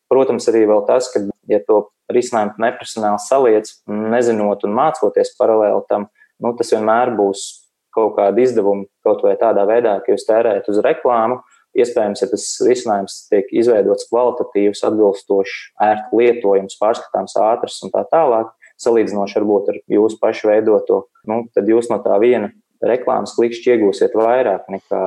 Protams, 0.10 0.48
arī 0.50 0.66
tas, 0.88 1.12
ka, 1.14 1.22
ja 1.50 1.60
to 1.68 1.84
risinājumu 2.14 2.58
neprofesionāli 2.66 3.22
saliec, 3.22 3.70
nezinot 3.88 4.66
un 4.66 4.74
mācoties 4.78 5.36
paralēli 5.38 5.86
tam, 5.90 6.10
nu, 6.42 6.56
tas 6.58 6.74
vienmēr 6.74 7.14
būs 7.18 7.46
kaut 7.94 8.16
kāda 8.18 8.42
izdevuma 8.42 8.90
kaut 9.06 9.22
vai 9.26 9.36
tādā 9.38 9.68
veidā, 9.70 10.00
ka 10.02 10.16
jūs 10.16 10.26
tērējat 10.26 10.70
uz 10.74 10.82
reklāmu, 10.82 11.40
Iespējams, 11.74 12.22
ja 12.22 12.30
tas 12.30 12.48
risinājums 12.62 13.16
tiek 13.32 13.48
izveidots 13.56 14.06
kvalitatīvs, 14.12 14.84
atbilstošs, 14.86 15.56
ērti 15.82 16.20
lietojams, 16.20 16.78
pārskatāms, 16.82 17.38
ātrs 17.42 17.80
un 17.86 17.94
tā 17.94 18.04
tālāk, 18.12 18.52
salīdzinoši 18.84 19.40
varbūt 19.40 19.72
ar 19.74 19.80
jūsu 19.96 20.20
pašu 20.22 20.52
veidoto, 20.52 21.06
nu, 21.30 21.44
tad 21.56 21.70
jūs 21.70 21.90
no 21.90 21.98
tā 22.04 22.20
viena 22.22 22.52
reklāmas 22.84 23.34
klikšķi 23.38 23.74
iegūsiet 23.74 24.16
vairāk 24.18 24.70
nekā 24.72 25.02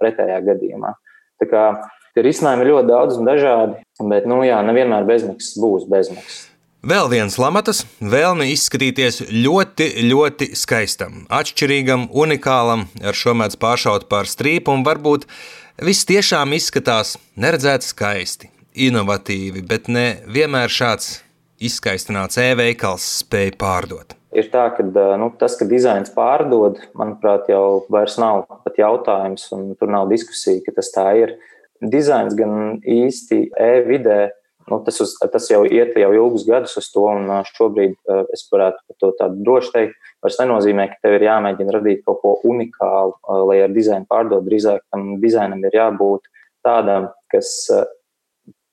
pretējā 0.00 0.38
gadījumā. 0.46 0.94
Tā 1.42 1.48
kā 1.50 1.66
tie 2.14 2.24
risinājumi 2.26 2.66
ir 2.66 2.72
ļoti 2.74 2.90
daudz 2.92 3.18
un 3.18 3.28
dažādi, 3.28 3.82
bet, 4.12 4.30
nu 4.30 4.42
jā, 4.46 4.60
nevienmēr 4.66 5.08
bezmaksas 5.08 5.58
būs 5.62 5.88
bezmaksas. 5.90 6.48
Vēl 6.82 7.06
viens 7.12 7.36
lamatas 7.38 7.84
vēlme 8.02 8.48
izskatīties 8.50 9.20
ļoti, 9.30 9.86
ļoti 10.08 10.48
skaistam, 10.58 11.20
atšķirīgam, 11.30 12.08
unikālam, 12.10 12.88
ar 13.06 13.14
šo 13.14 13.36
mēdz 13.38 13.54
pāršaut 13.62 14.08
pār 14.10 14.26
strīpu 14.26 14.74
un 14.74 14.82
varbūt 14.82 15.28
Viss 15.82 16.06
tiešām 16.06 16.52
izskatās 16.54 17.16
neredzēti 17.42 17.88
skaisti, 17.88 18.48
inovatīvi, 18.86 19.64
bet 19.66 19.88
ne 19.90 20.20
vienmēr 20.30 20.70
šāds 20.70 21.08
izskaistināts 21.58 22.38
e-veikals 22.38 23.02
spēj 23.24 23.50
pārdot. 23.58 24.14
Ir 24.30 24.46
tā, 24.52 24.68
ka 24.76 24.84
nu, 25.18 25.32
tas, 25.40 25.56
ka 25.58 25.66
dizains 25.66 26.12
pārdod, 26.14 26.78
manuprāt, 26.94 27.50
jau 27.50 27.82
vairs 27.90 28.14
nav 28.22 28.44
pat 28.62 28.78
jautājums, 28.78 29.48
un 29.56 29.72
tur 29.74 29.90
nav 29.90 30.06
diskusija, 30.12 30.62
ka 30.62 30.76
tas 30.76 30.92
tā 30.94 31.08
ir. 31.18 31.34
Dizains 31.82 32.38
gan 32.38 32.78
īsti 32.86 33.48
e-vidē 33.58 34.20
Nu, 34.70 34.78
tas, 34.84 35.00
uz, 35.02 35.14
tas 35.32 35.48
jau 35.50 35.62
iet 35.66 35.96
jau 35.98 36.10
ilgus 36.14 36.44
gadus 36.46 36.76
uz 36.78 36.88
to, 36.92 37.02
un 37.10 37.30
šobrīd 37.48 37.96
es 38.34 38.44
varētu 38.52 38.96
to 39.00 39.10
tādu 39.18 39.42
droši 39.46 39.72
teikt. 39.74 40.10
Tas 40.22 40.38
nenozīmē, 40.38 40.86
ka 40.90 41.00
tev 41.02 41.16
ir 41.16 41.26
jāmēģina 41.26 41.74
radīt 41.76 42.04
kaut 42.06 42.20
ko 42.22 42.34
unikālu, 42.46 43.16
lai 43.48 43.58
ar 43.64 43.72
dizainu 43.74 44.06
pārdot. 44.10 44.44
Drīzāk 44.46 44.84
tam 44.92 45.16
dizainam 45.22 45.64
ir 45.66 45.74
jābūt 45.78 46.28
tādam, 46.62 47.10
kas 47.32 47.50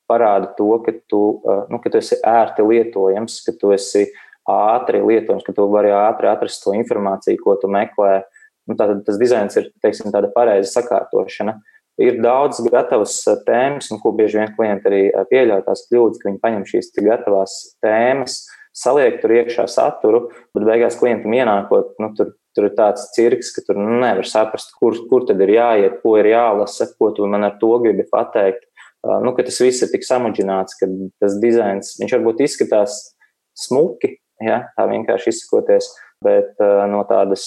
parāda 0.10 0.51
to, 0.58 0.69
ka 0.86 0.93
tu, 1.10 1.24
nu, 1.69 1.81
ka 1.81 1.89
tu 1.89 2.01
esi 2.01 2.19
ērti 2.25 2.65
lietojams, 2.65 3.39
ka 3.46 3.55
tu 3.58 3.74
esi 3.74 4.05
ātri 4.50 5.01
lietojams, 5.05 5.46
ka 5.46 5.53
tu 5.58 5.65
vari 5.74 5.93
ātri 5.93 6.29
atrast 6.29 6.62
to 6.65 6.75
informāciju, 6.77 7.41
ko 7.41 7.58
tu 7.62 7.69
meklē. 7.72 8.22
Nu, 8.69 8.77
tātad 8.77 9.01
tas 9.08 9.17
dizains 9.17 9.58
ir 9.58 9.72
teiksim, 9.81 10.13
tāda 10.13 10.29
pareiza 10.34 10.69
sakārtošana. 10.69 11.58
Uh, 11.58 11.78
ir 12.00 12.20
daudz 12.24 12.62
gatavas 12.72 13.20
eh, 13.27 13.39
tēmas, 13.48 13.89
un 13.94 14.01
ko 14.03 14.13
bieži 14.15 14.39
vien 14.39 14.53
klienti 14.56 14.89
arī 14.89 15.01
eh, 15.10 15.27
pieļauj 15.29 15.65
tās 15.68 15.86
kļūdas, 15.89 16.22
ka 16.22 16.29
viņi 16.29 16.41
paņem 16.44 16.65
šīs 16.70 16.91
gatavās 17.00 17.56
tēmas, 17.84 18.39
saliek 18.75 19.20
tur 19.22 19.36
iekšā 19.36 19.68
saturu, 19.72 20.27
bet 20.56 20.68
beigās 20.68 20.98
klientam 21.00 21.36
ienākot, 21.36 21.96
nu, 22.01 22.12
tur, 22.18 22.34
tur 22.56 22.70
ir 22.70 22.75
tāds 22.77 23.10
cirks, 23.15 23.51
ka 23.56 23.65
tur 23.68 23.79
nevar 23.79 24.27
saprast, 24.27 24.74
kur, 24.79 24.98
kur 25.12 25.27
tad 25.27 25.41
ir 25.44 25.56
jāiet, 25.58 26.00
ko 26.03 26.15
ir 26.22 26.32
jālasa, 26.32 26.89
ko 26.96 27.12
tu 27.15 27.27
man 27.27 27.48
ar 27.48 27.58
to 27.62 27.75
gribi 27.84 28.08
pateikt. 28.10 28.65
Uh, 29.00 29.15
nu, 29.24 29.32
tas 29.32 29.62
viss 29.63 29.79
ir 29.86 29.91
tik 29.94 30.03
samudžināts, 30.03 30.75
ka 30.75 30.88
tas 31.24 31.38
dizains, 31.39 31.94
viņš 32.01 32.18
varbūt 32.18 32.41
izskatās 32.44 32.98
smuki, 33.56 34.18
ja, 34.44 34.65
tā 34.75 34.88
vienkārši 34.91 35.32
izsakoties, 35.32 35.88
bet 36.24 36.60
no 36.91 37.00
tādas 37.08 37.46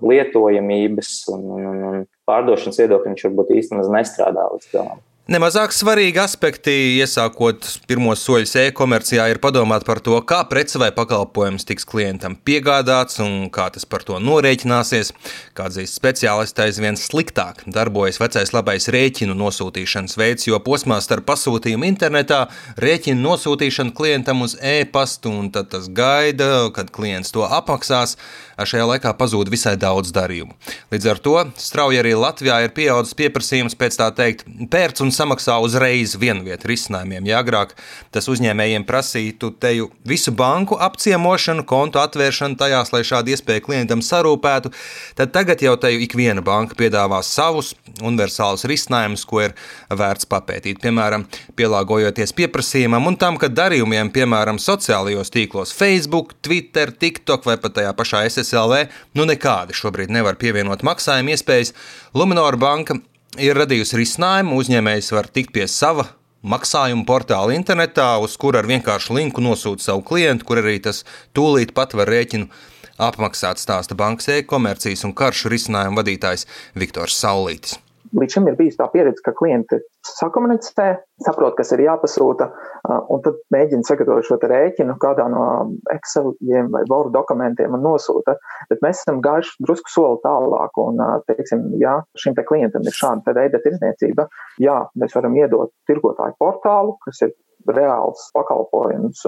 lietojamības 0.00 1.10
un, 1.34 1.42
un, 1.52 1.82
un 1.84 1.98
pārdošanas 2.26 2.80
viedokļa 2.82 3.12
viņš 3.12 3.26
varbūt 3.28 3.52
īstenībā 3.60 3.98
nestrādā 3.98 4.48
līdz 4.52 4.72
galam. 4.72 5.05
Nemazāk 5.26 5.72
svarīgi 5.74 6.20
aspekti, 6.22 6.70
iesākot 7.00 7.64
pirmos 7.90 8.20
soļus 8.22 8.52
e-komercijā, 8.60 9.24
ir 9.26 9.40
padomāt 9.42 9.82
par 9.82 9.98
to, 9.98 10.14
kā 10.22 10.44
prece 10.46 10.78
vai 10.78 10.92
pakalpojums 10.94 11.66
tiks 11.66 11.82
klientam 11.90 12.36
piegādāts 12.46 13.18
un 13.24 13.48
kā 13.50 13.64
tas 13.74 13.82
par 13.90 14.04
to 14.06 14.20
norēķināsies. 14.22 15.10
Kā 15.58 15.66
atzīst 15.66 15.98
speciālisti, 15.98 16.62
aizvien 16.62 16.94
sliktāk 16.94 17.64
darbojas 17.66 18.20
vecais 18.22 18.54
labais 18.54 18.86
rēķinu 18.94 19.34
nosūtīšanas 19.40 20.14
veids, 20.14 20.46
jo 20.46 20.60
posmā 20.62 21.00
starp 21.02 21.26
pasūtījumu 21.32 21.90
internetā, 21.90 22.44
rēķinu 22.78 23.18
nosūtīšanu 23.26 23.96
klientam 23.98 24.46
uz 24.46 24.54
e-pastu 24.62 25.34
un 25.34 25.50
tad 25.50 25.72
tas 25.74 25.90
gaida, 25.90 26.68
kad 26.70 26.94
klients 26.94 27.34
to 27.34 27.42
apmaksās. 27.42 28.14
Šajā 28.56 28.86
laikā 28.92 29.10
pazūd 29.18 29.50
visai 29.52 29.74
daudz 29.76 30.14
darījumu. 30.16 30.54
Līdz 30.94 31.10
ar 31.10 31.18
to 31.20 31.34
strauji 31.60 31.98
arī 32.00 32.14
Latvijā 32.16 32.62
ir 32.64 32.72
pieaudzis 32.78 33.18
pieprasījums 33.18 33.74
pēc 33.76 33.98
tā 33.98 34.06
teikt 34.16 34.46
pērts 34.72 35.02
un 35.04 35.12
samaksā 35.16 35.56
uzreiz 35.64 36.14
vienvietu 36.20 36.70
risinājumiem. 36.70 37.26
Ja 37.30 37.40
agrāk 37.42 37.74
tas 38.14 38.28
uzņēmējiem 38.30 38.84
prasītu 38.88 39.50
teju 39.62 39.90
visu 40.06 40.34
banku 40.36 40.78
apciemošanu, 40.86 41.64
kontu 41.68 42.00
atvēršanu 42.02 42.58
tajās, 42.60 42.92
lai 42.94 43.02
šāda 43.06 43.32
iespēja 43.34 43.64
klientam 43.64 44.04
sarūpētu, 44.04 44.72
tad 45.18 45.32
tagad 45.34 45.64
jau 45.64 45.74
teju 45.80 46.02
ik 46.04 46.16
viena 46.18 46.44
banka 46.44 46.76
piedāvā 46.78 47.22
savus 47.26 47.72
universālus 48.04 48.66
risinājumus, 48.68 49.24
ko 49.28 49.42
ir 49.46 49.56
vērts 49.90 50.28
papētīt. 50.30 50.80
Piemēram, 50.84 51.26
pielāgojoties 51.58 52.34
pieprasījumam 52.36 53.08
un 53.10 53.18
tam, 53.20 53.40
ka 53.40 53.50
darījumiem, 53.52 54.12
piemēram, 54.14 54.60
sociālajos 54.62 55.32
tīklos, 55.34 55.74
Facebook, 55.76 56.36
Twitter, 56.44 56.92
TikTok 56.92 57.48
vai 57.48 57.58
pat 57.60 57.78
tajā 57.80 57.96
pašā 57.96 58.24
SSLV, 58.28 58.86
nu 59.18 59.28
nekādi 59.28 59.76
šobrīd 59.76 60.12
nevar 60.12 60.38
pievienot 60.40 60.84
maksājumu 60.86 61.34
iespējas. 61.34 61.74
Luminora 62.16 62.60
banka 62.60 63.00
ir 63.42 63.58
radījusi 63.58 63.98
risinājumu. 64.00 64.58
Uzņēmējs 64.60 65.12
var 65.16 65.28
tikt 65.32 65.52
pie 65.56 65.66
sava 65.70 66.06
maksājuma 66.46 67.06
portāla 67.08 67.56
internetā, 67.56 68.14
uz 68.22 68.36
kura 68.40 68.62
ar 68.62 68.68
vienkāršu 68.70 69.16
linku 69.16 69.42
nosūta 69.44 69.88
savu 69.88 70.04
klientu, 70.06 70.46
kur 70.46 70.62
arī 70.62 70.78
tas 70.84 71.02
tūlīt 71.36 71.74
pat 71.76 71.96
var 71.98 72.10
rēķinu 72.12 72.50
apmaksāt 73.02 73.60
stāsta 73.60 73.96
bankas 73.98 74.30
e-komercijas 74.38 75.04
un 75.08 75.16
karšu 75.16 75.52
risinājumu 75.52 76.00
vadītājs 76.00 76.46
Viktors 76.78 77.18
Saulītis. 77.20 77.76
Līdz 78.16 78.36
šim 78.36 78.46
ir 78.48 78.56
bijusi 78.56 78.78
tā 78.78 78.86
pieredze, 78.92 79.20
ka 79.24 79.34
klienti 79.36 79.80
sakomunicē, 80.06 80.86
saprot, 81.26 81.56
kas 81.58 81.72
ir 81.74 81.82
jāpasūta, 81.88 82.46
un 82.86 83.22
tad 83.24 83.38
mēģina 83.54 83.86
sagatavot 83.86 84.26
šo 84.26 84.38
rēķinu 84.42 84.96
kādā 85.02 85.26
no 85.32 85.44
Exceliem 85.92 86.70
vai 86.74 86.84
Word 86.90 87.14
dokumentiem 87.16 87.74
un 87.76 87.84
nosūta. 87.86 88.36
Bet 88.70 88.82
mēs 88.84 89.02
esam 89.02 89.22
gājuši 89.24 89.66
drusku 89.66 89.92
soli 89.92 90.20
tālāk, 90.24 90.78
un, 90.82 91.02
teiksim, 91.30 91.66
ja 91.82 91.98
šim 92.20 92.36
te 92.36 92.44
klientam 92.46 92.86
ir 92.86 92.96
šāda 92.96 93.34
veida 93.36 93.62
tirdzniecība, 93.64 94.28
jā, 94.62 94.78
mēs 95.00 95.16
varam 95.16 95.36
iedot 95.38 95.74
tirgotāju 95.90 96.38
portālu, 96.42 96.96
kas 97.06 97.24
ir 97.26 97.34
reāls 97.66 98.28
pakalpojums 98.36 99.24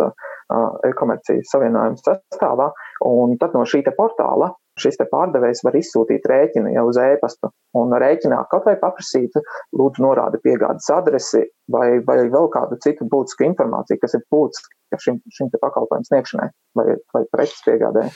e-komercijas 0.87 1.51
savienojuma 1.53 1.99
sastāvā, 1.99 2.71
un 3.09 3.35
tad 3.41 3.57
no 3.57 3.65
šī 3.69 3.83
portāla 3.97 4.53
šis 4.81 4.99
pārdevējs 5.11 5.63
var 5.67 5.77
izsūtīt 5.79 6.27
rēķinu 6.31 6.73
jau 6.75 6.87
uz 6.91 6.99
e-pastu 7.03 7.53
un 7.79 7.95
rēķinā 8.03 8.41
kaut 8.53 8.67
vai 8.69 8.77
paprasīt, 8.81 9.37
lūdzu, 9.77 10.05
norādi 10.05 10.41
piegādes 10.45 10.89
adresi 10.95 11.45
vai, 11.73 12.01
vai 12.07 12.21
vēl 12.27 12.51
kādu 12.55 12.81
citu 12.85 13.09
būtisku 13.11 13.47
informāciju, 13.51 14.01
kas 14.03 14.19
ir 14.19 14.27
būtiska 14.33 15.01
šim, 15.05 15.23
šim 15.35 15.53
pakalpojumu 15.55 16.09
sniegšanai 16.09 16.51
vai, 16.79 16.99
vai 17.15 17.25
preces 17.33 17.65
piegādē. 17.67 18.09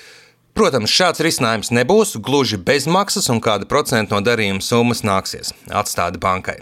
Protams, 0.52 0.92
šāds 0.92 1.22
risinājums 1.24 1.72
nebūs 1.72 2.18
gluži 2.20 2.58
bezmaksas, 2.60 3.30
un 3.32 3.40
kāda 3.40 3.68
procenta 3.68 4.18
no 4.18 4.20
darījuma 4.24 4.60
summas 4.60 5.00
nāksies 5.06 5.54
atstāt 5.72 6.20
bankai. 6.20 6.58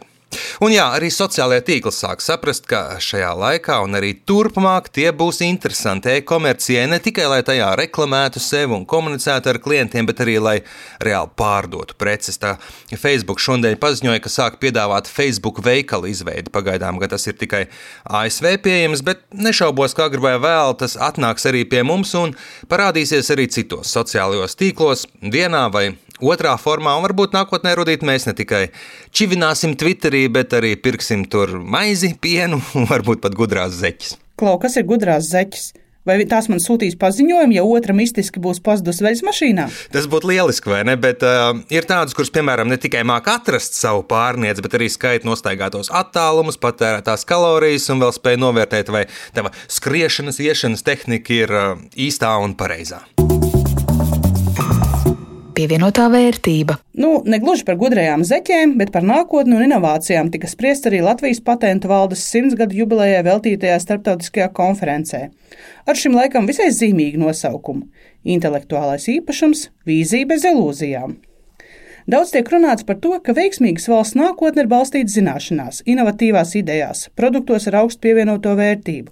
Un 0.63 0.71
jā, 0.71 0.85
arī 0.95 1.09
sociālajie 1.11 1.63
tīkli 1.67 1.91
sāk 1.95 2.21
saprast, 2.23 2.67
ka 2.71 3.01
šajā 3.03 3.31
laikā 3.35 3.81
un 3.83 3.97
arī 3.99 4.13
turpmāk 4.29 4.91
tie 4.95 5.09
būs 5.17 5.41
interesanti 5.43 6.13
e-komercijai 6.21 6.85
ne 6.91 7.01
tikai 7.03 7.27
lai 7.33 7.41
tajā 7.47 7.73
reklamētu 7.81 8.43
sevi 8.43 8.77
un 8.77 8.85
komunicētu 8.87 9.51
ar 9.51 9.59
klientiem, 9.63 10.07
bet 10.07 10.23
arī 10.23 10.37
lai 10.43 10.57
reāli 11.03 11.35
pārdotu 11.41 11.97
preces. 11.99 12.39
Tā 12.39 12.57
Facebook 12.95 13.43
šodien 13.43 13.79
paziņoja, 13.81 14.23
ka 14.23 14.31
sāk 14.31 14.61
piedāvāt 14.63 15.11
Facebook 15.11 15.59
veikalu 15.67 16.13
izveidi. 16.13 16.53
Pagaidām, 16.55 17.01
ka 17.03 17.11
tas 17.11 17.27
ir 17.27 17.39
tikai 17.41 17.65
ASV 18.07 18.53
pieejams, 18.63 19.03
bet 19.07 19.25
nešaubos, 19.35 19.97
agrāk 19.99 20.23
vai 20.23 20.37
vēl 20.43 20.77
tas 20.79 20.95
atnāks 21.01 21.49
arī 21.51 21.65
pie 21.67 21.83
mums 21.87 22.15
un 22.19 22.37
parādīsies 22.71 23.33
arī 23.35 23.49
citos 23.51 23.91
sociālajos 23.97 24.55
tīklos, 24.61 25.09
vienā 25.21 25.67
vai 25.75 25.89
otrā 26.23 26.55
formā, 26.61 26.97
un 26.99 27.07
varbūt 27.09 27.37
nākotnē 27.37 27.75
rudīt 27.79 28.07
mēs 28.07 28.29
ne 28.29 28.37
tikai 28.37 28.67
čivināsim 29.17 29.77
Twitterī, 29.81 30.27
bet 30.33 30.57
arī 30.57 30.77
pirksim 30.81 31.27
tur 31.31 31.59
maizi, 31.61 32.15
pienu 32.21 32.63
un 32.79 32.89
varbūt 32.91 33.23
pat 33.25 33.37
gudrās 33.39 33.79
zeķes. 33.81 34.17
Klau, 34.41 34.57
kas 34.63 34.79
ir 34.81 34.89
gudrās 34.89 35.29
zeķes? 35.33 35.71
Vai 36.09 36.17
tās 36.25 36.47
man 36.49 36.63
sūtīs 36.65 36.95
paziņojumu, 36.97 37.53
ja 37.59 37.63
otra 37.69 37.93
mistiski 37.93 38.41
būs 38.41 38.63
pazudus 38.65 39.03
veļas 39.05 39.21
mašīnā? 39.27 39.67
Tas 39.93 40.09
būtu 40.09 40.31
lieliski, 40.31 40.73
vai 40.73 40.81
ne? 40.89 40.95
Bet 41.01 41.21
uh, 41.29 41.61
ir 41.69 41.85
tādas, 41.85 42.17
kuras, 42.17 42.33
piemēram, 42.33 42.71
ne 42.73 42.81
tikai 42.81 43.05
māca 43.05 43.37
atrast 43.37 43.77
savu 43.77 44.01
pārniedzi, 44.09 44.65
bet 44.65 44.79
arī 44.81 44.89
skaita 44.89 45.29
nostaigātos 45.29 45.93
attālumus, 45.93 46.57
patērētās 46.63 47.29
kalorijas 47.29 47.93
un 47.93 48.01
vēl 48.01 48.17
spēj 48.17 48.41
novērtēt, 48.41 48.97
vai 48.97 49.05
tava 49.37 49.53
skriešanas, 49.69 50.41
iešanas 50.41 50.89
tehnika 50.89 51.37
ir 51.37 51.53
uh, 51.53 51.73
īstā 52.09 52.33
un 52.41 52.57
pareizā 52.57 53.05
pievienotā 55.61 56.07
vērtība. 56.13 56.79
Nu, 57.01 57.21
ne 57.29 57.41
gluži 57.43 57.67
par 57.69 57.77
gudrajām 57.81 58.25
zeķēm, 58.27 58.77
bet 58.81 58.93
par 58.95 59.05
nākotni 59.07 59.59
un 59.59 59.67
inovācijām 59.67 60.31
tika 60.33 60.49
spriest 60.49 60.89
arī 60.89 61.03
Latvijas 61.05 61.43
patentu 61.45 61.91
valdes 61.91 62.23
simtsgadu 62.33 62.79
jubilejai 62.79 63.23
veltītajā 63.27 63.77
starptautiskajā 63.85 64.51
konferencē. 64.57 65.27
Ar 65.89 65.99
šim 65.99 66.17
laikam 66.17 66.49
visai 66.49 66.71
zīmīgu 66.73 67.21
nosaukumu- 67.21 67.89
Intelektuālais 68.37 69.09
īpašums- 69.17 69.69
vīzija 69.89 70.29
bez 70.29 70.45
ilūzijām. 70.49 71.19
Daudz 72.09 72.33
tiek 72.33 72.49
runāts 72.49 72.87
par 72.87 72.97
to, 72.97 73.13
ka 73.21 73.33
veiksmīgas 73.37 73.89
valsts 73.89 74.17
nākotne 74.17 74.65
ir 74.65 74.69
balstīta 74.73 75.13
zināšanās, 75.13 75.83
inovatīvās 75.85 76.57
idejās, 76.57 77.09
produktos 77.15 77.69
ar 77.69 77.83
augstu 77.83 78.01
pievienoto 78.09 78.57
vērtību. 78.57 79.09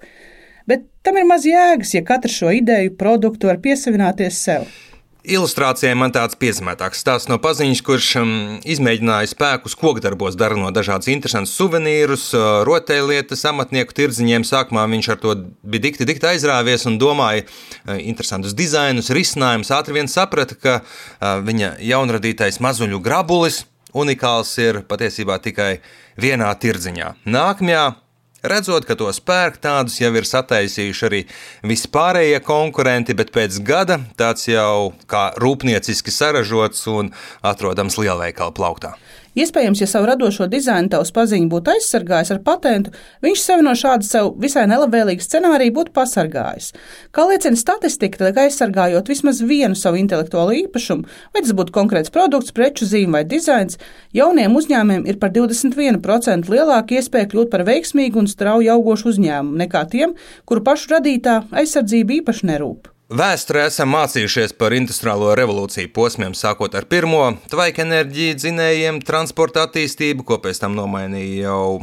Bet 0.66 0.84
tam 1.02 1.16
ir 1.16 1.24
maz 1.24 1.44
jēgas, 1.44 1.94
ja 1.94 2.02
katrs 2.02 2.40
šo 2.40 2.50
ideju, 2.52 2.96
produktu 2.96 3.46
var 3.46 3.58
piesavināties 3.58 4.32
sev. 4.32 4.87
Ilustrācijai 5.28 5.92
man 5.98 6.12
tāds 6.14 6.38
piezīmētāks 6.40 7.02
stāsts 7.02 7.28
no 7.28 7.36
paziņas, 7.42 7.82
kurš 7.84 8.06
um, 8.20 8.30
izmēģināja 8.64 9.28
spēkus 9.28 9.76
kokdarbos, 9.76 10.38
darot 10.40 10.72
dažādus 10.72 11.10
interesantus 11.12 11.52
suvenīrus, 11.58 12.30
rotaļlietas, 12.64 13.44
amatnieku 13.50 13.96
tirdziņiem. 13.98 14.46
Sākumā 14.48 14.86
viņš 14.88 15.10
ar 15.12 15.20
to 15.20 15.34
bija 15.68 15.84
dikti, 15.84 16.08
dikti 16.08 16.30
aizrāvies 16.30 16.88
un 16.88 16.96
domāja 17.02 17.44
interesantus 18.00 18.56
dizainus, 18.56 19.12
risinājumus. 19.12 19.74
Ātri 19.76 19.98
vien 19.98 20.08
saprata, 20.08 20.56
ka 20.56 20.80
uh, 20.80 21.38
viņa 21.44 21.74
jaunradītais 21.84 22.62
mazuļu 22.64 23.02
grabulis 23.04 23.66
unikāls 23.92 24.50
ir 24.64 24.82
patiesībā 24.88 25.38
tikai 25.44 25.78
vienā 26.20 26.50
tirdziņā. 26.60 27.14
Nākamajā 27.28 27.84
Redzot, 28.38 28.84
ka 28.86 28.94
tos 28.94 29.18
pērk 29.18 29.56
tādus 29.58 29.96
jau 29.98 30.12
ir 30.14 30.26
sataisījuši 30.28 31.06
arī 31.08 31.18
vispārējie 31.66 32.38
konkurenti, 32.46 33.16
bet 33.18 33.32
pēc 33.34 33.56
gada 33.66 33.96
tāds 34.14 34.46
jau 34.46 34.92
kā 35.10 35.32
rūpnieciski 35.42 36.14
saražots 36.14 36.84
un 36.86 37.10
atrodams 37.42 37.98
lielveikala 37.98 38.54
plauktā. 38.54 38.94
Iespējams, 39.38 39.82
ja 39.82 39.86
savu 39.86 40.08
radošo 40.08 40.48
dizainu 40.50 40.90
tavs 40.90 41.12
paziņu 41.14 41.46
būtu 41.52 41.70
aizsargājis 41.76 42.32
ar 42.34 42.40
patentu, 42.46 42.90
viņš 43.22 43.42
sevi 43.44 43.66
no 43.66 43.74
šāda 43.78 44.06
sev 44.06 44.32
visai 44.42 44.64
nelabvēlīga 44.70 45.22
scenārija 45.22 45.74
būtu 45.76 45.94
pasargājis. 45.94 46.72
Kā 47.14 47.28
liecina 47.28 47.60
statistika, 47.60 48.24
tad 48.24 48.40
aizsargājot 48.42 49.12
vismaz 49.12 49.42
vienu 49.46 49.78
savu 49.78 50.00
intelektuālo 50.02 50.56
īpašumu, 50.64 51.06
vai 51.34 51.44
tas 51.44 51.54
būtu 51.54 51.76
konkrēts 51.78 52.14
produkts, 52.14 52.54
preču 52.56 52.88
zīme 52.88 53.20
vai 53.20 53.24
dizains, 53.30 53.78
jauniem 54.16 54.58
uzņēmumiem 54.58 55.06
ir 55.06 55.22
par 55.22 55.30
21% 55.36 56.50
lielāka 56.50 56.98
iespēja 56.98 57.30
kļūt 57.30 57.54
par 57.54 57.66
veiksmīgu 57.68 58.24
un 58.24 58.30
strauji 58.30 58.74
augošu 58.74 59.12
uzņēmumu 59.14 59.64
nekā 59.64 59.86
tiem, 59.94 60.18
kuru 60.48 60.66
pašu 60.66 60.96
radītā 60.96 61.44
aizsardzība 61.62 62.22
īpaši 62.22 62.54
nerūp. 62.54 62.97
Vēsturē 63.08 63.62
esam 63.70 63.88
mācījušies 63.94 64.50
par 64.60 64.74
industriālo 64.76 65.30
revolūciju 65.38 65.88
posmiem, 65.96 66.34
sākot 66.36 66.74
ar 66.76 66.84
pirmo 66.92 67.22
tvaika 67.48 67.80
enerģiju 67.80 68.34
dzinējiem, 68.36 68.98
transporta 69.00 69.62
attīstību, 69.64 70.26
ko 70.28 70.36
pēc 70.44 70.60
tam 70.60 70.74
nomainīja 70.76 71.46
jau 71.46 71.78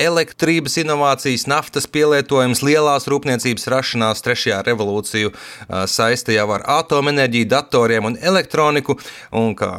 elektrības 0.00 0.78
inovācijas, 0.80 1.44
naftas 1.52 1.84
pielietojums, 1.92 2.62
lielās 2.64 3.04
rūpniecības 3.04 3.68
rašanās, 3.68 4.24
trešajā 4.24 4.62
revolūciju 4.70 5.34
saistījā 5.68 6.48
ar 6.56 6.64
atomenerģiju, 6.78 7.50
datoriem 7.52 8.08
un 8.08 8.16
elektroniku. 8.32 8.96
Un 9.36 9.52
kā 9.60 9.74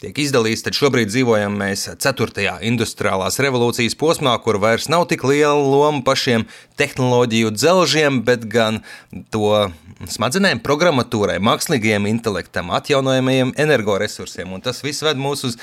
tiek 0.00 0.16
izdalīts, 0.22 0.62
tad 0.64 0.76
šobrīd 0.76 1.10
dzīvojam 1.12 1.58
mēs 1.60 1.84
4. 2.00 2.56
industriālās 2.64 3.36
revolūcijas 3.44 3.96
posmā, 4.00 4.32
kur 4.40 4.56
vairs 4.62 4.88
nav 4.92 5.04
tik 5.10 5.26
liela 5.28 5.58
loma 5.60 6.00
pašiem 6.06 6.46
tehnoloģiju 6.80 7.52
dzelžiem, 7.52 8.22
bet 8.24 8.46
gan 8.48 8.80
to 9.34 9.68
smadzenēm, 10.08 10.62
programmatūrai, 10.64 11.36
mākslīgajam 11.44 12.08
intelektam, 12.08 12.72
atjaunojamajiem 12.78 13.52
energoresursiem. 13.60 14.56
Un 14.56 14.64
tas 14.64 14.80
viss 14.86 15.04
ved 15.04 15.20
mūs 15.20 15.44
uz 15.50 15.60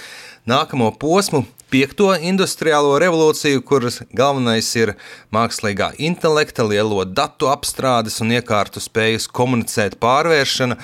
nākamo 0.49 0.91
posmu, 1.01 1.47
piekto 1.73 2.13
industriālo 2.15 2.95
revolūciju, 3.01 3.61
kuras 3.67 3.99
galvenais 4.15 4.69
ir 4.79 4.93
mākslīgā 5.35 5.91
intelekta, 5.99 6.65
lielo 6.67 7.03
datu 7.05 7.49
apstrādes 7.51 8.21
un 8.23 8.31
iekārtu 8.37 8.81
spējas 8.83 9.27
komunicēt 9.27 9.97
pārvēršana 10.03 10.77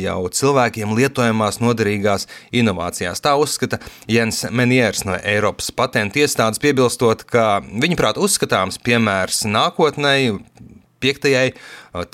jau 0.00 0.18
cilvēkiem 0.40 0.96
lietojamās 0.96 1.60
noderīgās 1.60 2.26
inovācijās. 2.56 3.20
Tā 3.20 3.36
uzskata 3.40 3.80
Jens 4.08 4.46
Meniers 4.50 5.04
no 5.08 5.18
Eiropas 5.20 5.70
patentu 5.74 6.24
iestādes, 6.24 6.62
piebilstot, 6.62 7.26
ka 7.28 7.60
viņaprāt 7.60 8.20
uzskatāms 8.20 8.80
piemērs 8.84 9.44
nākotnē 9.50 10.16
piektajai 11.00 11.52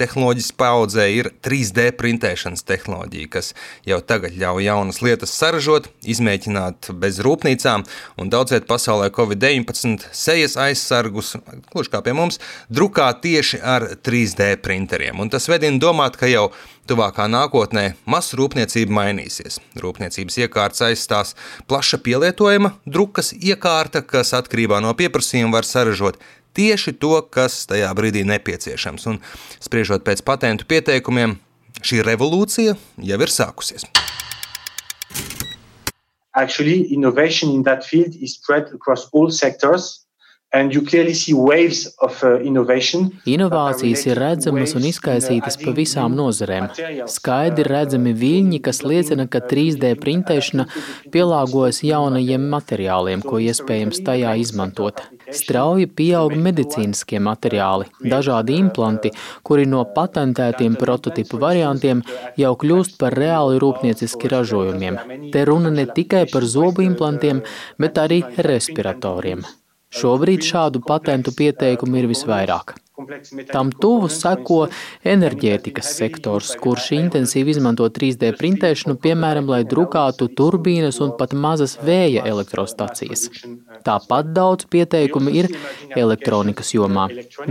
tehnoloģijas 0.01 0.53
paudzē 0.57 1.07
ir 1.13 1.31
3D 1.45 1.91
printēšanas 1.99 2.65
tehnoloģija, 2.67 3.31
kas 3.33 3.53
jau 3.89 3.99
tagad 4.01 4.37
ļauj 4.39 4.65
jaunas 4.67 5.03
lietas 5.05 5.35
saražot, 5.37 5.91
izmēģināt 6.07 6.91
bez 7.01 7.21
rūpnīcām 7.25 7.85
un 8.21 8.33
daudzviet 8.33 8.69
pasaulē 8.71 9.11
Covid-19 9.17 10.09
sejas 10.17 10.57
aizsargus, 10.61 11.35
gluži 11.73 11.93
kā 11.93 12.01
pie 12.07 12.17
mums, 12.17 12.41
drukā 12.73 13.11
tieši 13.21 13.61
ar 13.61 13.91
3D 14.07 14.55
printeriem. 14.65 15.21
Un 15.21 15.33
tas 15.33 15.51
vedina 15.53 15.81
domāt, 15.83 16.17
ka 16.17 16.31
jau 16.31 16.49
tuvākā 16.87 17.27
nākotnē 17.31 17.97
masu 18.09 18.39
rūpniecība 18.41 18.95
mainīsies. 18.95 19.59
Rūpniecības 19.83 20.39
iekārtas 20.45 20.85
aizstās 20.89 21.35
plaša 21.69 22.01
pielietojama 22.07 22.77
drukas 22.87 23.33
iekārta, 23.37 24.05
kas 24.07 24.33
atkarībā 24.39 24.81
no 24.85 24.95
pieprasījuma 24.97 25.59
var 25.59 25.69
saražot 25.69 26.21
tieši 26.57 26.97
to, 26.97 27.21
kas 27.33 27.65
tajā 27.71 27.93
brīdī 27.97 28.25
nepieciešams. 28.29 29.07
Un, 29.13 29.21
spriežot 29.63 30.07
pēc 30.07 30.25
patentu 30.27 30.69
pieteikumiem, 30.69 31.37
šī 31.85 32.03
revolūcija 32.07 32.77
jau 33.05 33.21
ir 33.21 33.33
sākusies. 33.33 33.89
Actually, 36.37 36.93
innovation 36.93 37.51
in 37.51 37.63
that 37.65 37.85
field 37.85 38.15
is 38.21 38.35
spread 38.35 38.69
across 38.75 39.09
all 39.13 39.31
sectors. 39.31 40.06
Uh, 40.55 40.71
Inovācijas 43.27 44.05
ir 44.07 44.19
redzamas 44.23 44.75
un 44.79 44.85
izkaisītas 44.87 45.59
pa 45.59 45.73
visām 45.75 46.15
nozarēm. 46.17 46.69
Skaidri 47.11 47.67
redzami 47.67 48.13
viļņi, 48.17 48.61
kas 48.63 48.81
liecina, 48.87 49.27
ka 49.27 49.43
3D 49.51 49.91
printēšana 49.99 50.69
pielāgojas 51.13 51.83
jaunajiem 51.85 52.47
materiāliem, 52.55 53.27
ko 53.27 53.43
iespējams 53.43 54.01
tajā 54.07 54.37
izmantot. 54.45 55.03
Strauji 55.35 55.91
pieaug 55.99 56.39
medicīniskie 56.39 57.19
materiāli, 57.27 57.91
dažādi 58.15 58.57
implanti, 58.63 59.11
kuri 59.43 59.67
no 59.67 59.83
patentētiem 59.99 60.79
prototipu 60.79 61.43
variantiem 61.43 62.07
jau 62.39 62.55
kļūst 62.63 62.97
par 63.03 63.19
reāli 63.19 63.59
rūpnieciski 63.67 64.31
ražojumiem. 64.31 65.03
Te 65.35 65.45
runa 65.51 65.75
ne 65.75 65.91
tikai 65.91 66.25
par 66.33 66.47
zobu 66.47 66.87
implantiem, 66.87 67.43
bet 67.83 67.99
arī 67.99 68.23
respiratoriem. 68.39 69.43
Šobrīd 69.95 70.43
šādu 70.43 70.83
patentu 70.87 71.33
pieteikumu 71.37 72.03
ir 72.03 72.11
visvairāk. 72.11 72.75
Tam 73.53 73.71
tuvu 73.77 74.09
seko 74.09 74.63
enerģētikas 75.05 75.91
sektors, 75.99 76.55
kurš 76.63 76.87
intensīvi 76.97 77.53
izmanto 77.53 77.85
3D 77.93 78.31
printēšanu, 78.39 78.95
piemēram, 79.03 79.51
lai 79.53 79.59
drukātu 79.69 80.31
turbīnas 80.39 81.03
un 81.05 81.13
pat 81.19 81.35
mazas 81.37 81.77
vēja 81.85 82.25
elektrostacijas. 82.25 83.27
Tāpat 83.85 84.31
daudz 84.37 84.65
pieteikumu 84.73 85.35
ir 85.43 85.51
elektronikas 85.93 86.73
jomā. 86.73 87.05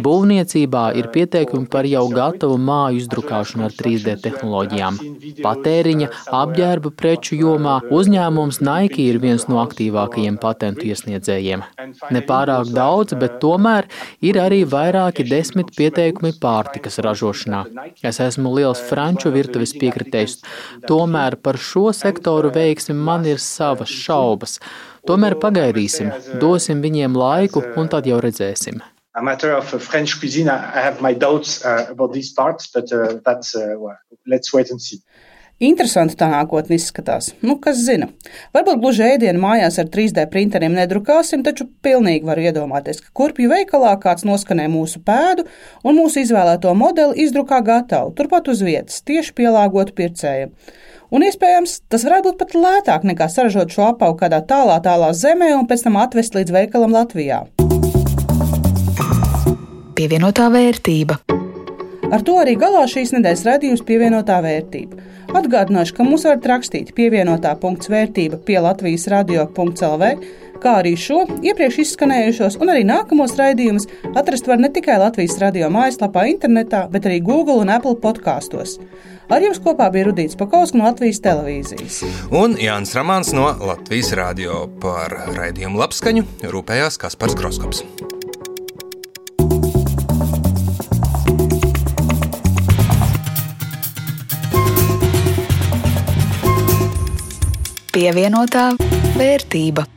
Būvniecībā 0.08 0.88
ir 0.98 1.12
pieteikumi 1.14 1.70
par 1.70 1.86
jau 1.86 2.08
gatavu 2.10 2.58
māju 2.58 3.04
izdrukāšanu 3.04 3.68
ar 3.68 3.78
3D 3.78 4.18
tehnoloģijām. 4.26 4.98
Patēriņa, 5.46 6.10
apģērba 6.42 6.94
preču 6.98 7.38
jomā 7.38 7.78
uzņēmums 7.94 8.64
Nike 8.66 9.06
ir 9.06 9.22
viens 9.22 9.46
no 9.52 9.62
aktīvākajiem 9.62 10.42
patentu 10.42 10.90
iesniedzējiem. 10.90 11.64
Nepārāk 12.18 12.74
daudz, 12.74 13.14
bet 13.22 13.38
tomēr 13.46 13.86
ir 14.26 14.42
arī 14.42 14.64
vairāki 14.66 15.30
desmit 15.36 15.76
pieteikumi 15.78 16.34
pārtikas 16.42 17.00
ražošanā. 17.06 17.62
Es 18.10 18.22
esmu 18.24 18.56
liels 18.56 18.82
franču 18.90 19.34
virtuves 19.36 19.76
piekritējs, 19.82 20.40
tomēr 20.90 21.40
par 21.46 21.60
šo 21.70 21.92
sektoru 21.94 22.54
veiksmi 22.56 22.96
man 22.96 23.28
ir 23.30 23.42
savas 23.44 23.92
šaubas. 23.92 24.60
Tomēr 25.06 25.38
pagaidīsim, 25.42 26.12
dosim 26.42 26.82
viņiem 26.82 27.18
laiku 27.20 27.62
un 27.78 27.92
tad 27.92 28.08
jau 28.10 28.18
redzēsim. 28.24 28.82
A 29.16 29.22
matter 29.22 29.54
of 29.56 29.70
French 29.82 30.20
cuisine, 30.20 30.50
I 30.50 30.82
have 30.82 31.00
my 31.02 31.14
doubts 31.14 31.64
uh, 31.64 31.86
about 31.90 32.12
these 32.12 32.34
parts, 32.34 32.68
but 32.68 32.92
uh, 32.92 33.20
that's 33.24 33.56
uh, 33.56 33.76
let's 34.28 34.52
wait 34.52 34.72
and 34.72 34.82
see. 34.82 35.00
Interesanti 35.64 36.18
tā 36.20 36.28
nākotne 36.28 36.76
izskatās. 36.76 37.30
Nu, 37.40 37.54
kas 37.64 37.78
zina? 37.80 38.10
Varbūt 38.52 38.82
gluži 38.82 39.06
ēdienu 39.06 39.40
mājās 39.40 39.78
ar 39.80 39.88
3D 39.88 40.26
printeriem 40.28 40.74
nedrukāsim, 40.76 41.46
taču 41.48 41.70
pilnīgi 41.86 42.28
varu 42.28 42.44
iedomāties, 42.44 43.00
ka 43.00 43.14
kurpju 43.16 43.48
veikalā 43.54 43.94
kāds 44.04 44.28
noskanē 44.28 44.66
mūsu 44.74 45.00
pēdu 45.08 45.46
un 45.88 45.96
mūsu 45.96 46.26
izvēlēto 46.26 46.74
modeli 46.76 47.24
izdrukā 47.24 47.62
gatavu, 47.64 48.12
turpat 48.20 48.52
uz 48.52 48.66
vietas, 48.68 49.00
tieši 49.08 49.32
pielāgotu 49.40 49.96
pircējiem. 49.96 50.52
Un 51.16 51.24
iespējams, 51.24 51.78
tas 51.88 52.04
varētu 52.04 52.34
būt 52.34 52.42
pat 52.44 52.60
lētāk 52.60 53.08
nekā 53.08 53.32
saražot 53.32 53.72
šo 53.72 53.88
apavu 53.94 54.20
kādā 54.20 54.44
tālā, 54.44 54.82
tālā 54.84 55.14
zemē 55.16 55.54
un 55.56 55.72
pēc 55.72 55.88
tam 55.88 55.96
atvest 56.04 56.36
līdz 56.36 56.52
veikalam 56.52 56.92
Latvijā. 56.92 57.46
Pievienotā 59.96 60.52
vērtība. 60.52 61.22
Ar 62.12 62.22
to 62.28 62.36
arī 62.44 62.60
galā 62.60 62.84
šīs 62.92 63.16
nedēļas 63.16 63.48
redzījums 63.48 63.88
pievienotā 63.88 64.44
vērtība. 64.44 65.14
Atgādināšu, 65.36 65.98
ka 65.98 66.06
mums 66.08 66.24
varat 66.24 66.46
rakstīt 66.48 66.94
pievienotā 66.96 67.52
punkts 67.60 67.90
vērtība 67.92 68.40
pie 68.48 68.56
Latvijas 68.64 69.08
radio.clv, 69.12 70.12
kā 70.64 70.76
arī 70.80 70.94
šo 71.00 71.26
iepriekš 71.44 71.82
izskanējušos 71.84 72.56
un 72.64 72.72
arī 72.72 72.86
nākamos 72.88 73.36
raidījumus 73.40 73.90
atrast 74.16 74.48
var 74.48 74.64
ne 74.64 74.72
tikai 74.72 74.96
Latvijas 75.02 75.36
radio 75.44 75.68
mājaslapā, 75.74 76.24
internetā, 76.32 76.86
bet 76.92 77.10
arī 77.10 77.20
Google 77.26 77.60
un 77.66 77.74
Apple 77.76 77.98
podkāstos. 78.00 78.78
Ar 79.26 79.42
jums 79.42 79.60
kopā 79.60 79.90
bija 79.92 80.08
Rudīts 80.08 80.38
Pakausks 80.40 80.78
no 80.78 80.86
Latvijas 80.86 81.20
televīzijas. 81.26 82.04
Un 82.32 82.56
Jānis 82.62 82.96
Ramāns 82.96 83.34
no 83.36 83.50
Latvijas 83.60 84.14
radio 84.16 84.68
par 84.82 85.20
raidījumu 85.36 85.82
labskaņu 85.82 86.28
rūpējās 86.54 87.02
Kaspars 87.02 87.36
Groskops. 87.36 87.84
Pievienotā 97.96 98.74
vērtība. 99.16 99.95